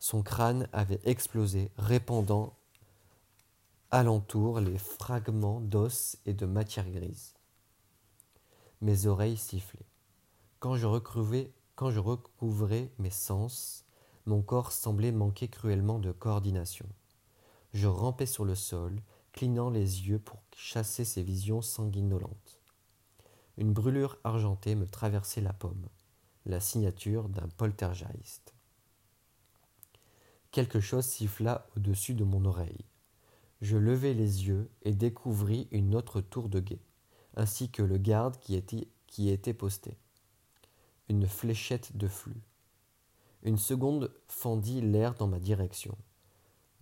[0.00, 2.58] Son crâne avait explosé, répandant
[3.92, 7.34] alentour les fragments d'os et de matière grise.
[8.80, 9.86] Mes oreilles sifflaient.
[10.58, 11.52] Quand je recouvrais
[12.98, 13.84] mes sens,
[14.26, 16.86] mon corps semblait manquer cruellement de coordination.
[17.72, 19.00] Je rampais sur le sol,
[19.34, 22.62] clignant les yeux pour chasser ces visions sanguinolentes.
[23.58, 25.86] Une brûlure argentée me traversait la paume
[26.46, 28.54] la signature d'un poltergeist.
[30.50, 32.84] Quelque chose siffla au-dessus de mon oreille.
[33.60, 36.82] Je levai les yeux et découvris une autre tour de guet,
[37.34, 39.96] ainsi que le garde qui était, qui était posté.
[41.08, 42.42] Une fléchette de flux.
[43.42, 45.96] Une seconde fendit l'air dans ma direction.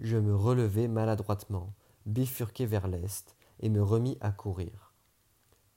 [0.01, 1.73] Je me relevai maladroitement,
[2.07, 4.93] bifurquai vers l'est, et me remis à courir.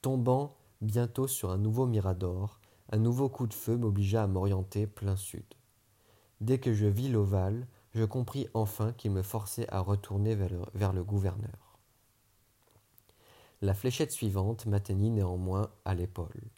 [0.02, 2.60] Tombant bientôt sur un nouveau mirador,
[2.92, 5.46] un nouveau coup de feu m'obligea à m'orienter plein sud.
[6.42, 11.04] Dès que je vis l'ovale, je compris enfin qu'il me forçait à retourner vers le
[11.04, 11.80] gouverneur.
[13.62, 16.52] La fléchette suivante m'atteignit néanmoins à l'épaule.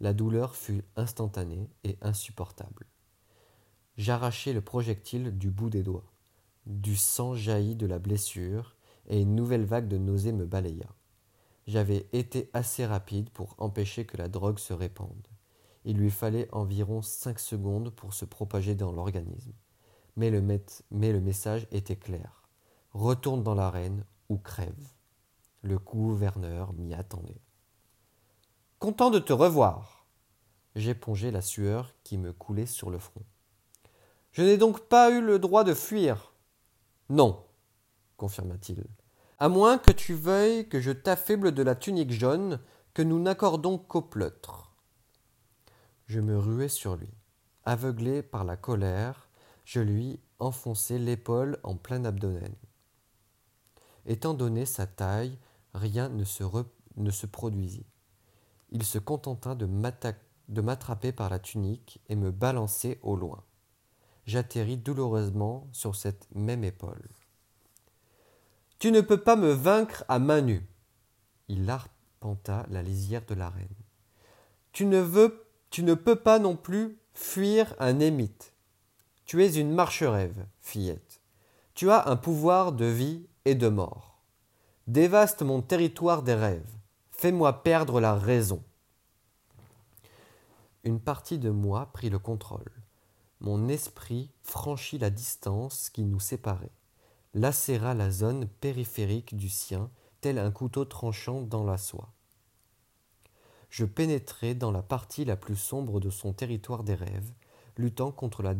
[0.00, 2.86] La douleur fut instantanée et insupportable.
[3.96, 6.10] J'arrachai le projectile du bout des doigts.
[6.66, 8.76] Du sang jaillit de la blessure,
[9.08, 10.88] et une nouvelle vague de nausées me balaya.
[11.66, 15.26] J'avais été assez rapide pour empêcher que la drogue se répande.
[15.84, 19.52] Il lui fallait environ cinq secondes pour se propager dans l'organisme.
[20.16, 20.42] Mais le,
[20.90, 22.42] mais le message était clair.
[22.92, 24.92] Retourne dans l'arène ou crève.
[25.62, 27.40] Le gouverneur m'y attendait.
[28.78, 30.06] Content de te revoir.
[30.74, 33.24] J'épongeai la sueur qui me coulait sur le front.
[34.32, 36.32] Je n'ai donc pas eu le droit de fuir.
[37.08, 37.42] Non,
[38.18, 38.84] confirma-t-il.
[39.38, 42.60] À moins que tu veuilles que je t'affaible de la tunique jaune
[42.92, 44.74] que nous n'accordons qu'au pleutre.
[46.06, 47.08] Je me ruai sur lui.
[47.64, 49.28] Aveuglé par la colère,
[49.64, 52.54] je lui enfonçai l'épaule en plein abdomen.
[54.04, 55.38] Étant donné sa taille,
[55.74, 56.42] rien ne se,
[56.96, 57.86] ne se produisit.
[58.70, 63.44] Il se contenta de m'attraper par la tunique et me balancer au loin.
[64.26, 67.08] J'atterris douloureusement sur cette même épaule.
[68.78, 70.66] Tu ne peux pas me vaincre à main nue.
[71.48, 73.68] Il arpenta la lisière de la reine.
[74.72, 78.54] Tu ne veux tu ne peux pas non plus fuir un émite.
[79.26, 81.20] Tu es une marche-rêve, fillette.
[81.74, 84.18] Tu as un pouvoir de vie et de mort.
[84.86, 86.72] Dévaste mon territoire des rêves.
[87.10, 88.62] Fais-moi perdre la raison.
[90.84, 92.72] Une partie de moi prit le contrôle.
[93.40, 96.72] Mon esprit franchit la distance qui nous séparait,
[97.38, 102.12] lacéra la zone périphérique du sien, tel un couteau tranchant dans la soie.
[103.70, 107.32] Je pénétrai dans la partie la plus sombre de son territoire des rêves,
[107.76, 108.54] luttant contre, la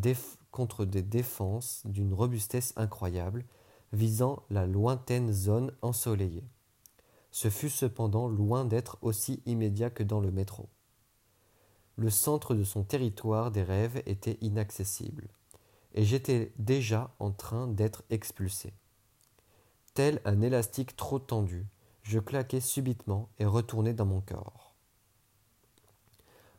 [0.53, 3.45] contre des défenses d'une robustesse incroyable,
[3.93, 6.49] visant la lointaine zone ensoleillée.
[7.31, 10.69] Ce fut cependant loin d'être aussi immédiat que dans le métro.
[11.97, 15.29] Le centre de son territoire des rêves était inaccessible,
[15.99, 18.73] et j'étais déjà en train d'être expulsé.
[19.95, 21.67] Tel un élastique trop tendu,
[22.05, 24.77] je claquai subitement et retournai dans mon corps.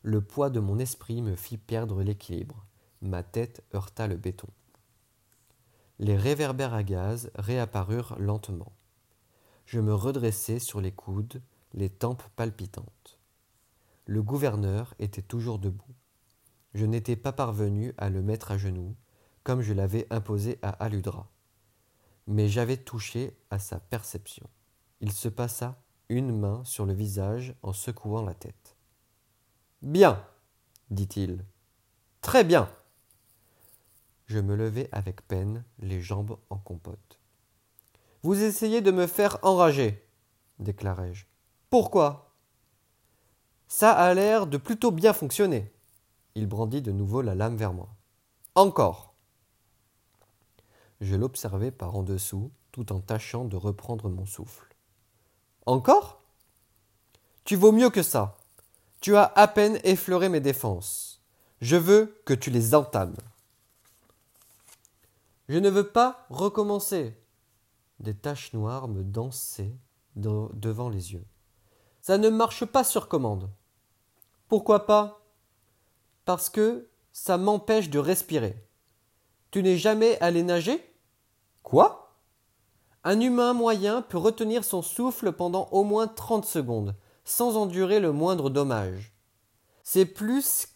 [0.02, 2.66] Le poids de mon esprit me fit perdre l'équilibre.
[3.02, 4.50] Ma tête heurta le béton.
[6.00, 8.74] Les réverbères à gaz réapparurent lentement.
[9.66, 11.42] Je me redressai sur les coudes,
[11.74, 13.18] les tempes palpitantes.
[14.06, 15.96] Le gouverneur était toujours debout.
[16.74, 18.98] Je n'étais pas parvenu à le mettre à genoux,
[19.44, 21.30] comme je l'avais imposé à Aludra.
[22.28, 24.48] Mais j'avais touché à sa perception.
[25.02, 28.76] Il se passa une main sur le visage en secouant la tête.
[29.82, 30.24] Bien,
[30.90, 31.46] dit-il.
[32.22, 32.70] Très bien.
[34.26, 37.20] Je me levai avec peine, les jambes en compote.
[38.22, 40.06] Vous essayez de me faire enrager,
[40.60, 41.26] déclarai-je.
[41.70, 42.36] Pourquoi?
[43.68, 45.72] Ça a l'air de plutôt bien fonctionner.
[46.36, 47.90] Il brandit de nouveau la lame vers moi.
[48.56, 49.09] Encore.
[51.02, 54.76] Je l'observai par en dessous, tout en tâchant de reprendre mon souffle.
[55.66, 56.22] Encore?
[57.46, 58.38] Tu vaux mieux que ça.
[59.02, 61.22] Tu as à peine effleuré mes défenses.
[61.62, 63.16] Je veux que tu les entames.
[65.48, 67.18] Je ne veux pas recommencer.
[68.00, 69.76] Des taches noires me dansaient
[70.16, 71.26] devant les yeux.
[72.02, 73.50] Ça ne marche pas sur commande.
[74.48, 75.26] Pourquoi pas?
[76.26, 78.66] Parce que ça m'empêche de respirer.
[79.52, 80.84] Tu n'es jamais allé nager?
[81.64, 82.16] Quoi?
[83.04, 88.12] Un humain moyen peut retenir son souffle pendant au moins trente secondes, sans endurer le
[88.12, 89.14] moindre dommage.
[89.84, 90.68] C'est plus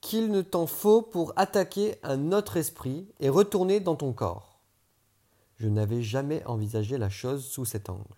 [0.00, 4.60] qu'il ne t'en faut pour attaquer un autre esprit et retourner dans ton corps.
[5.56, 8.16] Je n'avais jamais envisagé la chose sous cet angle.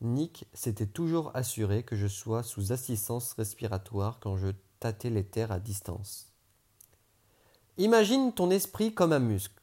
[0.00, 4.48] Nick s'était toujours assuré que je sois sous assistance respiratoire quand je
[4.80, 6.32] tâtais les terres à distance.
[7.78, 9.62] Imagine ton esprit comme un muscle.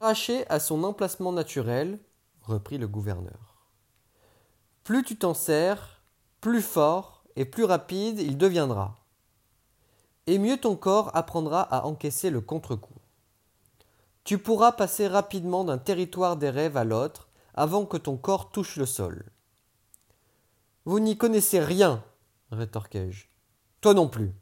[0.00, 1.98] Arraché à son emplacement naturel,
[2.42, 3.66] reprit le gouverneur.
[4.84, 6.00] Plus tu t'en sers,
[6.40, 9.04] plus fort et plus rapide il deviendra.
[10.28, 12.94] Et mieux ton corps apprendra à encaisser le contre-coup.
[14.22, 18.76] Tu pourras passer rapidement d'un territoire des rêves à l'autre avant que ton corps touche
[18.76, 19.24] le sol.
[20.84, 22.04] Vous n'y connaissez rien,
[22.52, 23.26] rétorquai-je.
[23.80, 24.32] Toi non plus.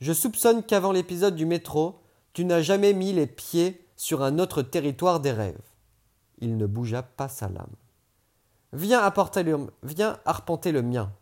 [0.00, 2.02] Je soupçonne qu'avant l'épisode du métro,
[2.32, 5.60] tu n'as jamais mis les pieds sur un autre territoire des rêves.
[6.38, 7.74] Il ne bougea pas sa lame.
[8.72, 11.12] Viens, apporter le, viens arpenter le mien.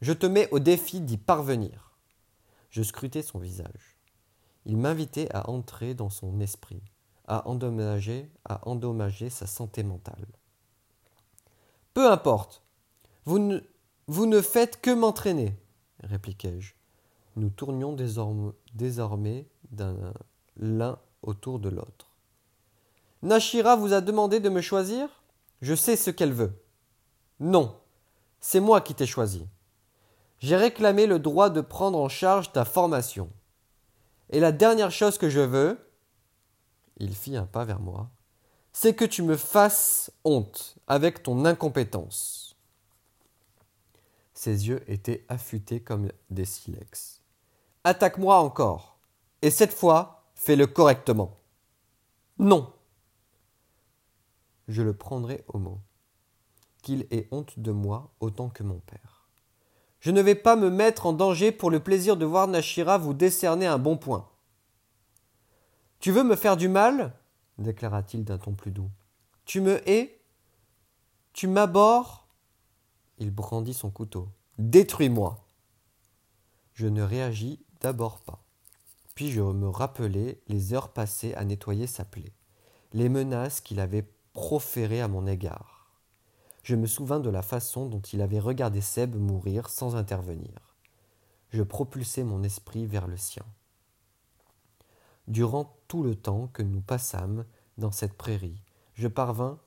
[0.00, 1.92] Je te mets au défi d'y parvenir.
[2.70, 3.98] Je scrutai son visage.
[4.64, 6.82] Il m'invitait à entrer dans son esprit,
[7.26, 10.26] à endommager, à endommager sa santé mentale.
[11.94, 12.62] Peu importe.
[13.24, 13.60] Vous ne,
[14.06, 15.56] vous ne faites que m'entraîner,
[16.02, 16.74] répliquai-je.
[17.36, 17.96] Nous tournions
[18.74, 19.46] désormais
[20.56, 22.11] l'un autour de l'autre.
[23.22, 25.08] Nashira vous a demandé de me choisir?
[25.60, 26.52] Je sais ce qu'elle veut.
[27.38, 27.76] Non,
[28.40, 29.46] c'est moi qui t'ai choisi.
[30.40, 33.30] J'ai réclamé le droit de prendre en charge ta formation.
[34.30, 35.78] Et la dernière chose que je veux,
[36.98, 38.10] il fit un pas vers moi,
[38.72, 42.56] c'est que tu me fasses honte avec ton incompétence.
[44.34, 47.22] Ses yeux étaient affûtés comme des silex.
[47.84, 48.96] Attaque-moi encore.
[49.42, 51.38] Et cette fois, fais-le correctement.
[52.38, 52.72] Non.
[54.68, 55.80] Je le prendrai au mot.
[56.82, 59.28] Qu'il ait honte de moi autant que mon père.
[60.00, 63.14] Je ne vais pas me mettre en danger pour le plaisir de voir Nashira vous
[63.14, 64.28] décerner un bon point.
[66.00, 67.14] Tu veux me faire du mal?
[67.58, 68.90] déclara-t-il d'un ton plus doux.
[69.44, 70.20] Tu me hais?
[71.32, 72.22] Tu m'abords
[73.22, 74.28] il brandit son couteau.
[74.58, 75.46] Détruis-moi.
[76.74, 78.42] Je ne réagis d'abord pas.
[79.14, 82.32] Puis je me rappelai les heures passées à nettoyer sa plaie,
[82.92, 85.90] les menaces qu'il avait proférées à mon égard.
[86.62, 90.76] Je me souvins de la façon dont il avait regardé Seb mourir sans intervenir.
[91.50, 93.44] Je propulsai mon esprit vers le sien.
[95.28, 97.44] Durant tout le temps que nous passâmes
[97.78, 98.62] dans cette prairie,
[98.94, 99.58] je parvins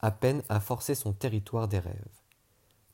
[0.00, 2.20] à peine à forcer son territoire des rêves.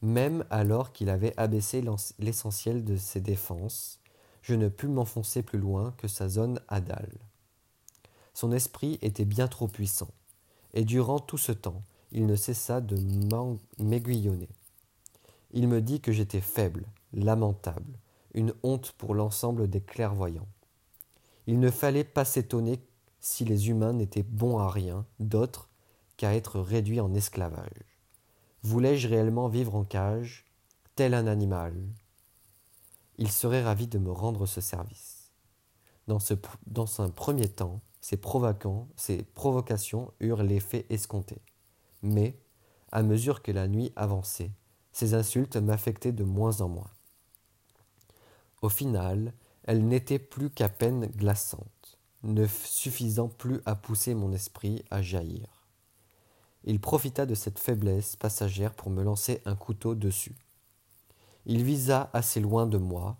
[0.03, 1.83] Même alors qu'il avait abaissé
[2.19, 3.99] l'essentiel de ses défenses,
[4.43, 7.19] je ne pus m'enfoncer plus loin que sa zone adale.
[8.35, 10.11] Son esprit était bien trop puissant,
[10.79, 12.97] et durant tout ce temps, il ne cessa de
[13.81, 14.49] m'aiguillonner.
[15.51, 17.99] Il me dit que j'étais faible, lamentable,
[18.33, 20.47] une honte pour l'ensemble des clairvoyants.
[21.49, 22.79] Il ne fallait pas s'étonner
[23.19, 25.69] si les humains n'étaient bons à rien d'autre
[26.17, 27.99] qu'à être réduits en esclavage.
[28.63, 30.47] Voulais-je réellement vivre en cage,
[30.95, 31.75] tel un animal?
[33.17, 35.33] Il serait ravi de me rendre ce service.
[36.07, 36.19] Dans,
[36.69, 37.81] dans un premier temps,
[38.97, 41.37] ces, provocations eurent l'effet escompté.
[42.03, 42.39] Mais,
[42.91, 44.53] à mesure que la nuit avançait,
[44.93, 46.91] ces insultes m'affectaient de moins en moins.
[48.63, 49.35] Au final,
[49.65, 55.47] elles n'étaient plus qu'à peine glaçantes, ne suffisant plus à pousser mon esprit à jaillir.
[56.65, 60.37] Il profita de cette faiblesse passagère pour me lancer un couteau dessus.
[61.47, 63.17] Il visa assez loin de moi,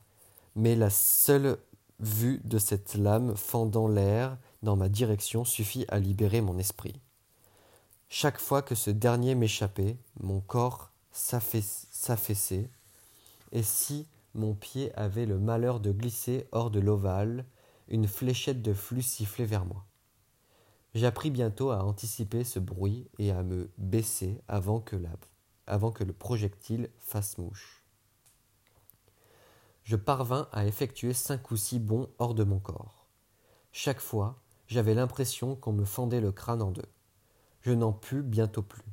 [0.57, 1.59] mais la seule
[2.01, 7.01] vue de cette lame fendant l'air dans ma direction suffit à libérer mon esprit.
[8.09, 12.71] Chaque fois que ce dernier m'échappait, mon corps s'affaissait,
[13.53, 17.45] et si mon pied avait le malheur de glisser hors de l'ovale,
[17.89, 19.85] une fléchette de flux sifflait vers moi.
[20.95, 24.97] J'appris bientôt à anticiper ce bruit et à me baisser avant que,
[25.67, 27.83] avant que le projectile fasse mouche.
[29.85, 33.07] Je parvins à effectuer cinq ou six bonds hors de mon corps.
[33.73, 34.39] Chaque fois,
[34.69, 36.89] j'avais l'impression qu'on me fendait le crâne en deux.
[37.63, 38.85] Je n'en pus bientôt plus.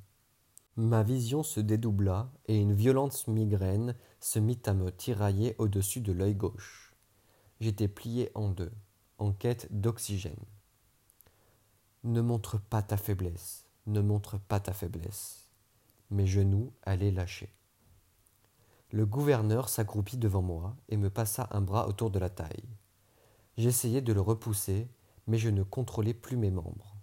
[0.77, 6.11] Ma vision se dédoubla et une violente migraine se mit à me tirailler au-dessus de
[6.11, 6.93] l'œil gauche.
[7.59, 8.71] J'étais plié en deux,
[9.17, 10.43] en quête d'oxygène.
[12.03, 15.49] Ne montre pas ta faiblesse, ne montre pas ta faiblesse.
[16.09, 17.53] Mes genoux allaient lâcher.
[18.91, 22.69] Le gouverneur s'accroupit devant moi et me passa un bras autour de la taille.
[23.57, 24.89] J'essayai de le repousser,
[25.27, 26.95] mais je ne contrôlais plus mes membres.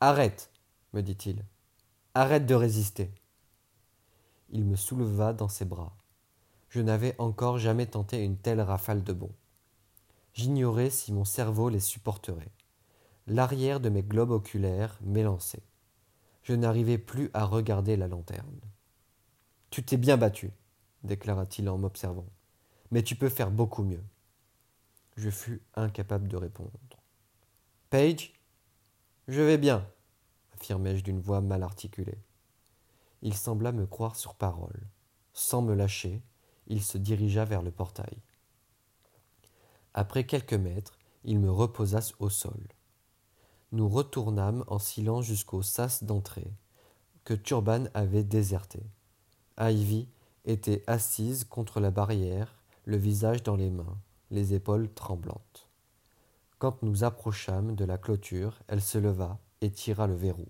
[0.00, 0.50] Arrête,
[0.92, 1.44] me dit-il.
[2.14, 3.10] Arrête de résister.
[4.50, 5.96] Il me souleva dans ses bras.
[6.68, 9.34] Je n'avais encore jamais tenté une telle rafale de bonds.
[10.34, 12.52] J'ignorais si mon cerveau les supporterait.
[13.26, 15.62] L'arrière de mes globes oculaires m'élançait.
[16.42, 18.60] Je n'arrivais plus à regarder la lanterne.
[19.70, 20.52] Tu t'es bien battu,
[21.02, 22.28] déclara-t-il en m'observant,
[22.90, 24.04] mais tu peux faire beaucoup mieux.
[25.16, 26.78] Je fus incapable de répondre.
[27.88, 28.32] Page
[29.28, 29.86] Je vais bien,
[30.56, 32.18] affirmai-je d'une voix mal articulée.
[33.22, 34.88] Il sembla me croire sur parole.
[35.32, 36.20] Sans me lâcher,
[36.66, 38.18] il se dirigea vers le portail.
[39.94, 42.60] Après quelques mètres, il me reposa au sol.
[43.70, 46.52] Nous retournâmes en silence jusqu'au sas d'entrée,
[47.22, 48.82] que Turban avait déserté.
[49.60, 50.08] Ivy
[50.44, 52.52] était assise contre la barrière,
[52.84, 53.96] le visage dans les mains,
[54.32, 55.45] les épaules tremblantes.
[56.58, 60.46] Quand nous approchâmes de la clôture, elle se leva et tira le verrou.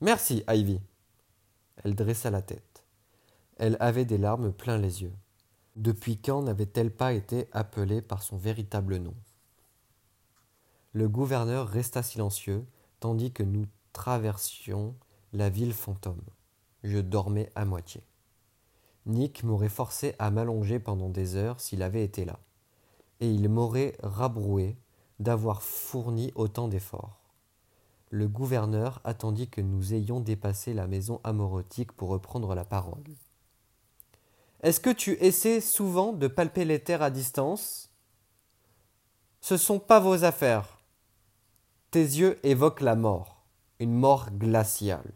[0.00, 0.80] Merci, Ivy.
[1.82, 2.84] Elle dressa la tête.
[3.56, 5.14] Elle avait des larmes plein les yeux.
[5.74, 9.14] Depuis quand n'avait-elle pas été appelée par son véritable nom?
[10.92, 12.64] Le gouverneur resta silencieux,
[13.00, 14.94] tandis que nous traversions
[15.32, 16.22] la ville fantôme.
[16.84, 18.04] Je dormais à moitié.
[19.06, 22.38] Nick m'aurait forcé à m'allonger pendant des heures s'il avait été là,
[23.18, 24.76] et il m'aurait rabroué
[25.20, 27.20] d'avoir fourni autant d'efforts.
[28.10, 33.02] Le gouverneur attendit que nous ayons dépassé la maison amorotique pour reprendre la parole.
[34.62, 37.90] Est-ce que tu essaies souvent de palper les terres à distance?
[39.40, 40.78] Ce sont pas vos affaires.
[41.90, 43.44] Tes yeux évoquent la mort,
[43.78, 45.12] une mort glaciale.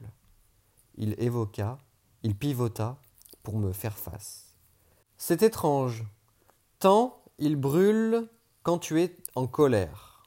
[0.96, 1.78] Il évoqua,
[2.22, 2.98] il pivota
[3.42, 4.52] pour me faire face.
[5.16, 6.04] C'est étrange.
[6.78, 8.28] Tant il brûle
[8.62, 10.24] quand tu es en colère.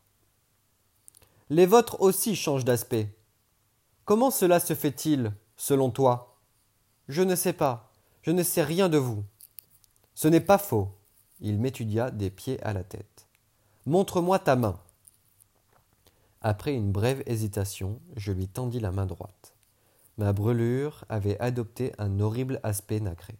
[1.49, 3.13] Les vôtres aussi changent d'aspect.
[4.05, 6.39] Comment cela se fait-il, selon toi?
[7.07, 7.91] Je ne sais pas.
[8.21, 9.23] Je ne sais rien de vous.
[10.15, 10.89] Ce n'est pas faux.
[11.39, 13.27] Il m'étudia des pieds à la tête.
[13.85, 14.79] Montre-moi ta main.
[16.41, 19.53] Après une brève hésitation, je lui tendis la main droite.
[20.17, 23.39] Ma brûlure avait adopté un horrible aspect nacré.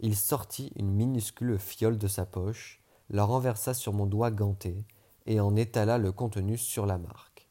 [0.00, 2.80] Il sortit une minuscule fiole de sa poche,
[3.10, 4.84] la renversa sur mon doigt ganté
[5.26, 7.48] et en étala le contenu sur la marque.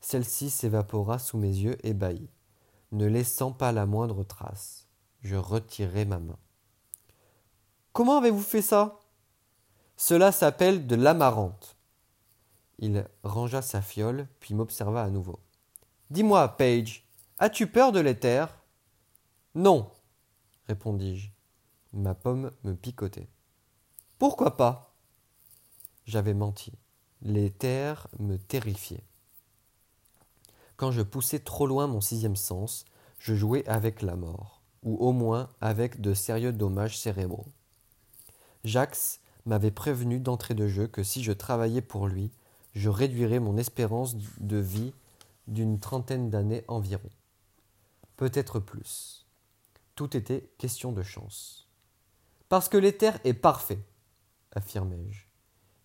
[0.00, 2.30] Celle-ci s'évapora sous mes yeux ébahis,
[2.92, 4.86] ne laissant pas la moindre trace.
[5.22, 6.38] Je retirai ma main.
[7.92, 9.00] Comment avez-vous fait ça?
[9.96, 11.76] Cela s'appelle de l'amarante.
[12.78, 15.40] Il rangea sa fiole, puis m'observa à nouveau.
[16.08, 17.06] Dis-moi, Page,
[17.38, 18.46] as-tu peur de l'éther?
[19.54, 19.90] Non,
[20.68, 21.28] répondis-je.
[21.92, 23.28] Ma pomme me picotait.
[24.20, 24.94] Pourquoi pas?
[26.04, 26.74] J'avais menti.
[27.22, 29.02] L'éther me terrifiait.
[30.76, 32.84] Quand je poussais trop loin mon sixième sens,
[33.18, 37.46] je jouais avec la mort, ou au moins avec de sérieux dommages cérébraux.
[38.62, 42.30] Jax m'avait prévenu d'entrée de jeu que si je travaillais pour lui,
[42.74, 44.92] je réduirais mon espérance de vie
[45.46, 47.08] d'une trentaine d'années environ.
[48.18, 49.24] Peut-être plus.
[49.94, 51.70] Tout était question de chance.
[52.50, 53.78] Parce que l'éther est parfait,
[54.54, 55.26] affirmai-je.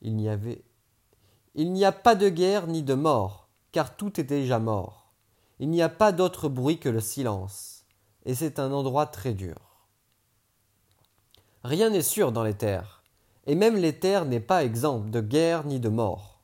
[0.01, 0.63] Il n'y avait.
[1.53, 5.13] Il n'y a pas de guerre ni de mort, car tout est déjà mort.
[5.59, 7.85] Il n'y a pas d'autre bruit que le silence,
[8.25, 9.87] et c'est un endroit très dur.
[11.63, 13.03] Rien n'est sûr dans l'éther,
[13.47, 16.43] et même l'éther n'est pas exempt de guerre ni de mort.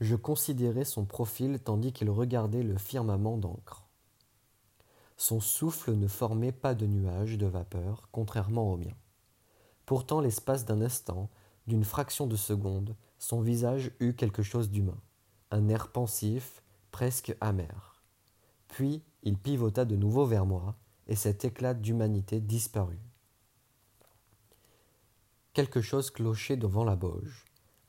[0.00, 3.84] Je considérais son profil tandis qu'il regardait le firmament d'encre.
[5.16, 8.94] Son souffle ne formait pas de nuages de vapeur, contrairement au mien.
[9.86, 11.30] Pourtant, l'espace d'un instant,
[11.66, 15.00] d'une fraction de seconde, son visage eut quelque chose d'humain,
[15.50, 18.02] un air pensif, presque amer.
[18.68, 20.76] Puis il pivota de nouveau vers moi,
[21.06, 23.00] et cet éclat d'humanité disparut.
[25.52, 27.44] Quelque chose clochait devant la Bauge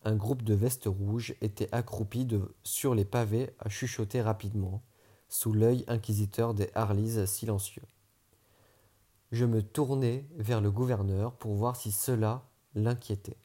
[0.05, 2.27] un groupe de vestes rouges était accroupi
[2.63, 4.83] sur les pavés à chuchoter rapidement,
[5.27, 7.81] sous l'œil inquisiteur des Harleys silencieux.
[9.31, 12.43] Je me tournai vers le gouverneur pour voir si cela
[12.75, 13.37] l'inquiétait.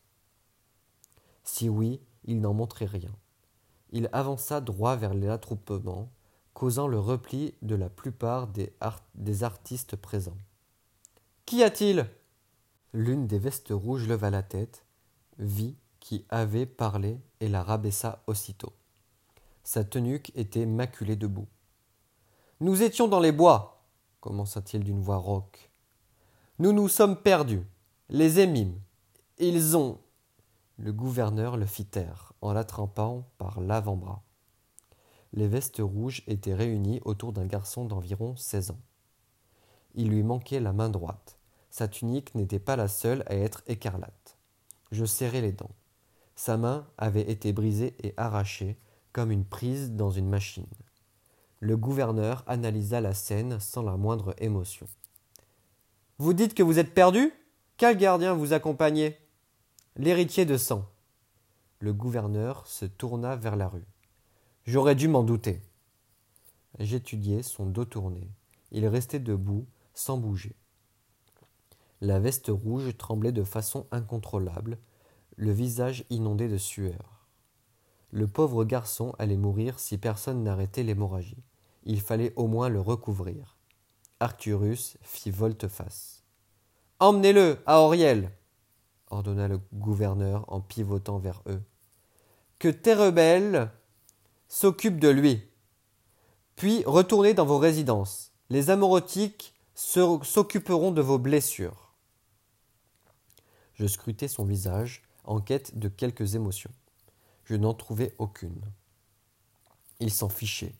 [1.42, 3.14] Si oui, il n'en montrait rien.
[3.92, 6.10] Il avança droit vers l'attroupement,
[6.54, 10.36] causant le repli de la plupart des, artistes présents.
[11.46, 12.08] Qu'y a-t-il?
[12.92, 14.84] L'une des vestes rouges leva la tête,
[15.38, 18.72] vit qui avait parlé et la rabaissa aussitôt.
[19.64, 21.48] Sa tenuque était maculée de boue.
[22.60, 23.84] Nous étions dans les bois,
[24.20, 25.69] commença-t-il d'une voix rauque.
[26.60, 27.66] Nous nous sommes perdus.
[28.10, 28.78] Les émimes.
[29.38, 29.98] Ils ont.
[30.76, 34.22] Le gouverneur le fit taire en l'attrapant par l'avant-bras.
[35.32, 38.80] Les vestes rouges étaient réunies autour d'un garçon d'environ seize ans.
[39.94, 41.38] Il lui manquait la main droite.
[41.70, 44.36] Sa tunique n'était pas la seule à être écarlate.
[44.92, 45.74] Je serrai les dents.
[46.36, 48.78] Sa main avait été brisée et arrachée,
[49.14, 50.66] comme une prise dans une machine.
[51.60, 54.86] Le gouverneur analysa la scène sans la moindre émotion.
[56.20, 57.32] Vous dites que vous êtes perdu
[57.78, 59.18] Quel gardien vous accompagnait?
[59.96, 60.84] L'héritier de sang.
[61.78, 63.86] Le gouverneur se tourna vers la rue.
[64.66, 65.62] J'aurais dû m'en douter.
[66.78, 68.28] J'étudiai son dos tourné.
[68.70, 69.64] Il restait debout,
[69.94, 70.54] sans bouger.
[72.02, 74.76] La veste rouge tremblait de façon incontrôlable,
[75.36, 77.24] le visage inondé de sueur.
[78.10, 81.42] Le pauvre garçon allait mourir si personne n'arrêtait l'hémorragie.
[81.84, 83.56] Il fallait au moins le recouvrir.
[84.20, 86.22] Arcturus fit volte-face.
[87.00, 88.30] Emmenez-le à Auriel
[89.10, 91.62] ordonna le gouverneur en pivotant vers eux.
[92.58, 93.70] Que Terrebelle
[94.48, 95.42] s'occupe de lui.
[96.56, 98.32] Puis retournez dans vos résidences.
[98.48, 101.94] Les amorotiques s'occuperont de vos blessures.
[103.74, 106.72] Je scrutai son visage, en quête de quelques émotions.
[107.44, 108.60] Je n'en trouvais aucune.
[110.00, 110.74] Il s'en fichait.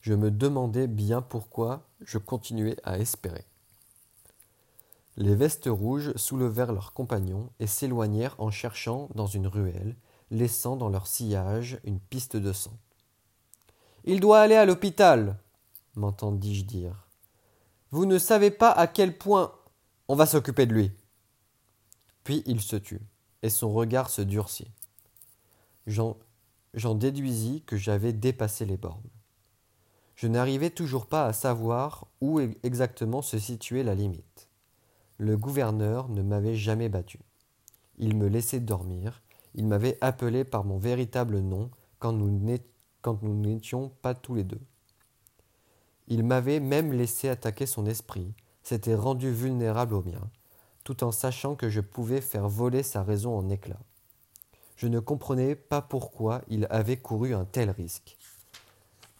[0.00, 3.44] Je me demandais bien pourquoi je continuais à espérer.
[5.16, 9.96] Les vestes rouges soulevèrent leurs compagnons et s'éloignèrent en cherchant dans une ruelle,
[10.30, 12.76] laissant dans leur sillage une piste de sang.
[14.04, 15.38] Il doit aller à l'hôpital,
[15.94, 17.06] m'entendis-je dire.
[17.90, 19.54] Vous ne savez pas à quel point
[20.08, 20.92] on va s'occuper de lui.
[22.24, 23.02] Puis il se tut
[23.42, 24.70] et son regard se durcit.
[25.86, 26.16] J'en
[26.94, 29.10] déduisis que j'avais dépassé les bornes.
[30.16, 34.48] Je n'arrivais toujours pas à savoir où exactement se situait la limite.
[35.18, 37.20] Le gouverneur ne m'avait jamais battu.
[37.98, 39.22] Il me laissait dormir,
[39.54, 42.30] il m'avait appelé par mon véritable nom quand nous
[43.34, 44.60] n'étions pas tous les deux.
[46.08, 50.30] Il m'avait même laissé attaquer son esprit, s'était rendu vulnérable au mien,
[50.84, 53.82] tout en sachant que je pouvais faire voler sa raison en éclats.
[54.76, 58.16] Je ne comprenais pas pourquoi il avait couru un tel risque.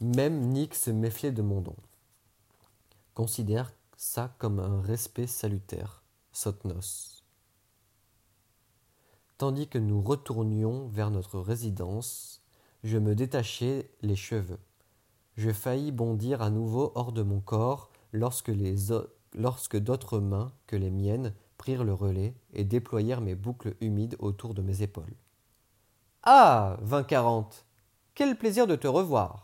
[0.00, 1.76] Même Nick se méfiait de mon don.
[3.14, 7.22] Considère ça comme un respect salutaire, Sotnos.
[9.38, 12.42] Tandis que nous retournions vers notre résidence,
[12.82, 14.60] je me détachai les cheveux.
[15.36, 18.52] Je faillis bondir à nouveau hors de mon corps lorsque,
[19.34, 24.54] lorsque d'autres mains que les miennes prirent le relais et déployèrent mes boucles humides autour
[24.54, 25.14] de mes épaules.
[26.22, 26.78] Ah.
[26.82, 27.64] Vingt quarante.
[28.14, 29.43] Quel plaisir de te revoir.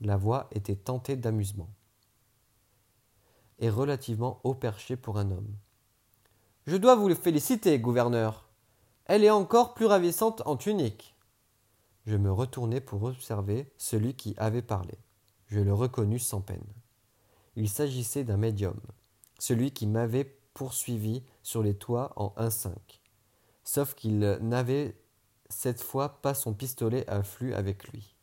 [0.00, 1.70] La voix était tentée d'amusement
[3.58, 5.56] et relativement haut perché pour un homme.
[6.66, 8.48] Je dois vous le féliciter, gouverneur.
[9.06, 11.16] Elle est encore plus ravissante en tunique.
[12.06, 14.94] Je me retournai pour observer celui qui avait parlé.
[15.46, 16.66] Je le reconnus sans peine.
[17.56, 18.78] Il s'agissait d'un médium,
[19.38, 22.74] celui qui m'avait poursuivi sur les toits en 1-5.
[23.64, 24.96] Sauf qu'il n'avait
[25.48, 28.14] cette fois pas son pistolet à flux avec lui.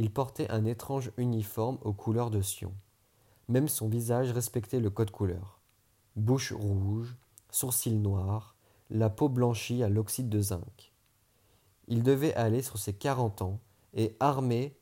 [0.00, 2.72] Il portait un étrange uniforme aux couleurs de Sion.
[3.48, 5.60] Même son visage respectait le code couleur.
[6.16, 7.18] Bouche rouge,
[7.50, 8.56] sourcils noirs,
[8.88, 10.94] la peau blanchie à l'oxyde de zinc.
[11.86, 13.60] Il devait aller sur ses quarante ans
[13.92, 14.74] et armé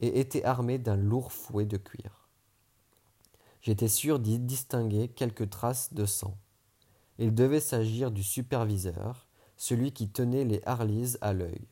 [0.00, 2.28] et était armé d'un lourd fouet de cuir.
[3.60, 6.36] J'étais sûr d'y distinguer quelques traces de sang.
[7.18, 11.68] Il devait s'agir du superviseur, celui qui tenait les Harleys à l'œil.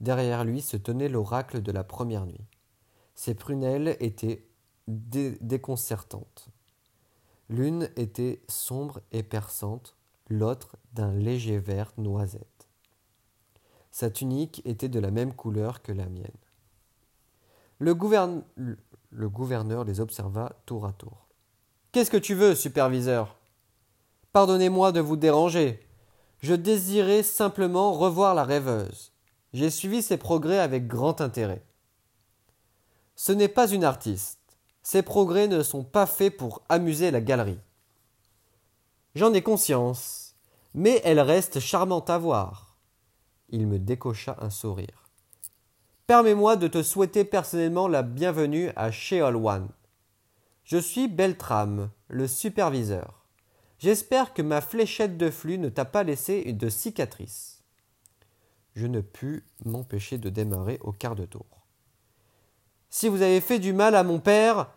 [0.00, 2.46] Derrière lui se tenait l'oracle de la première nuit.
[3.14, 4.46] Ses prunelles étaient
[4.86, 6.48] déconcertantes.
[7.48, 9.96] L'une était sombre et perçante,
[10.28, 12.68] l'autre d'un léger vert noisette.
[13.90, 16.30] Sa tunique était de la même couleur que la mienne.
[17.80, 21.26] Le, gouverneur les observa tour à tour.
[21.92, 23.36] Qu'est-ce que tu veux, superviseur?
[24.32, 25.80] Pardonnez-moi de vous déranger.
[26.40, 29.12] Je désirais simplement revoir la rêveuse.
[29.54, 31.64] J'ai suivi ses progrès avec grand intérêt.
[33.16, 34.38] Ce n'est pas une artiste.
[34.82, 37.58] Ses progrès ne sont pas faits pour amuser la galerie.
[39.14, 40.36] J'en ai conscience,
[40.74, 42.76] mais elle reste charmante à voir.
[43.48, 45.08] Il me décocha un sourire.
[46.06, 49.68] Permets-moi de te souhaiter personnellement la bienvenue à Sheol One.
[50.64, 53.26] Je suis Beltram, le superviseur.
[53.78, 57.57] J'espère que ma fléchette de flux ne t'a pas laissé de cicatrice
[58.78, 61.66] je ne pus m'empêcher de démarrer au quart de tour.
[62.90, 64.70] Si vous avez fait du mal à mon père,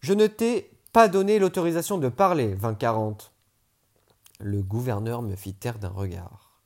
[0.00, 3.32] je ne t'ai pas donné l'autorisation de parler, vint quarante.
[4.40, 6.62] Le gouverneur me fit taire d'un regard.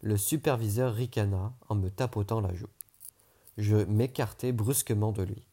[0.00, 2.66] Le superviseur ricana en me tapotant la joue.
[3.56, 5.46] Je m'écartai brusquement de lui.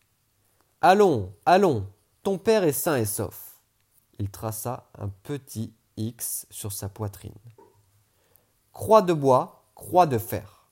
[0.82, 1.86] Allons, allons,
[2.24, 3.60] ton père est sain et sauf.
[4.18, 7.32] Il traça un petit X sur sa poitrine.
[8.74, 10.68] Croix de bois, croix de fer.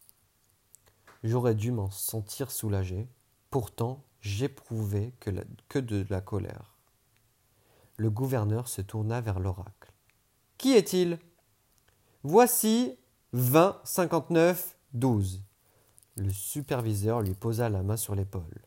[1.23, 3.07] J'aurais dû m'en sentir soulagé,
[3.49, 6.75] pourtant j'éprouvais que, de la colère.
[7.95, 9.93] Le gouverneur se tourna vers l'oracle.
[10.57, 11.19] Qui est-il?
[12.23, 12.97] Voici
[13.31, 15.41] 20 59 12.
[16.17, 18.61] Le superviseur lui posa la main sur l'épaule.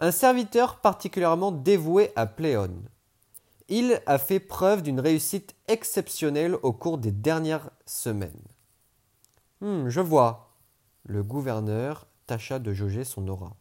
[0.00, 2.82] Un serviteur particulièrement dévoué à Pléon.
[3.68, 8.48] Il a fait preuve d'une réussite exceptionnelle au cours des dernières semaines.
[9.60, 10.54] Hum, je vois.
[11.04, 13.56] Le gouverneur tâcha de jauger son aura.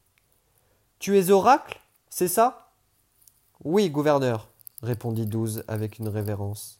[0.99, 1.79] Tu es oracle,
[2.09, 2.71] c'est ça?
[3.63, 4.49] Oui, gouverneur,
[4.83, 6.79] répondit Douze avec une révérence.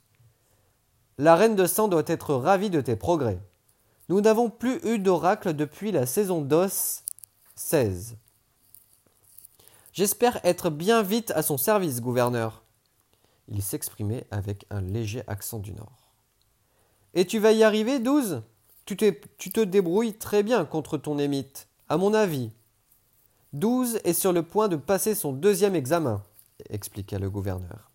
[1.18, 3.40] La reine de sang doit être ravie de tes progrès.
[4.10, 7.04] Nous n'avons plus eu d'oracle depuis la saison d'os
[7.56, 8.18] 16.
[9.94, 12.64] J'espère être bien vite à son service, gouverneur.
[13.48, 16.12] Il s'exprimait avec un léger accent du Nord.
[17.16, 18.44] Et tu vas y arriver, Douze?
[18.96, 22.52] Tu, te débrouilles très bien contre ton émite, à mon avis.
[23.54, 26.24] Douze est sur le point de passer son deuxième examen,
[26.70, 27.92] expliqua le gouverneur.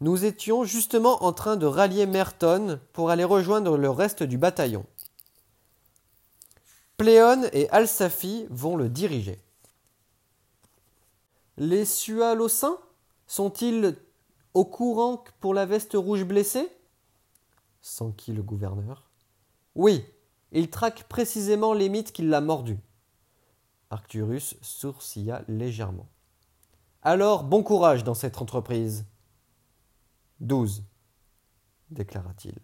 [0.00, 4.86] Nous étions justement en train de rallier Merton pour aller rejoindre le reste du bataillon.
[6.96, 9.38] Pléon et Alsafi vont le diriger.
[11.56, 12.78] Les Sualocins
[13.26, 13.96] sont-ils
[14.54, 16.68] au courant pour la veste rouge blessée?
[17.82, 19.09] S'enquit le gouverneur.
[19.80, 20.04] Oui,
[20.52, 22.78] il traque précisément les mythes qui l'a mordu.
[23.88, 26.06] Arcturus sourcilla légèrement.
[27.00, 29.06] Alors, bon courage dans cette entreprise.
[30.38, 30.84] Douze,
[31.88, 32.58] déclara-t-il.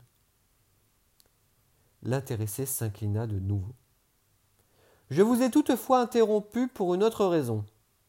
[2.02, 3.74] L'intéressé s'inclina de nouveau.
[5.08, 7.64] Je vous ai toutefois interrompu pour une autre raison,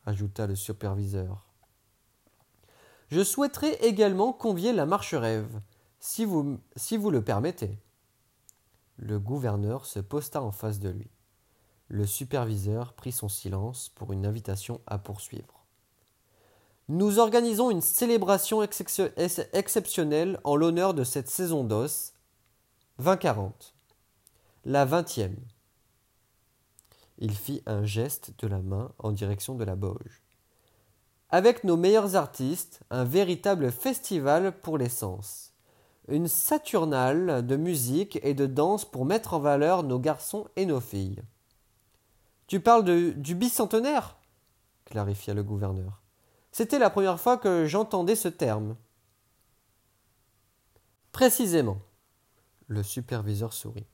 [0.06, 1.46] ajouta le superviseur.
[3.08, 5.62] Je souhaiterais également convier la marche-rêve,
[5.98, 7.80] si vous, si vous le permettez.
[8.98, 11.10] Le gouverneur se posta en face de lui.
[11.88, 15.66] Le superviseur prit son silence pour une invitation à poursuivre.
[16.90, 22.14] Nous organisons une célébration exceptionnelle en l'honneur de cette saison d'os
[22.98, 23.76] 2040.
[24.66, 25.38] La vingtième.
[27.20, 30.24] Il fit un geste de la main en direction de la Boge.
[31.30, 35.47] Avec nos meilleurs artistes, un véritable festival pour les sens
[36.08, 40.80] une saturnale de musique et de danse pour mettre en valeur nos garçons et nos
[40.80, 41.22] filles.
[42.48, 44.18] Tu parles du bicentenaire?
[44.86, 46.02] clarifia le gouverneur.
[46.52, 48.76] C'était la première fois que j'entendais ce terme.
[51.12, 51.78] Précisément.
[52.68, 53.88] Le superviseur sourit.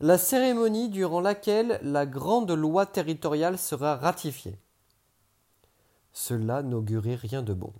[0.00, 4.58] La cérémonie durant laquelle la grande loi territoriale sera ratifiée.
[6.12, 7.72] Cela n'augurait rien de bon.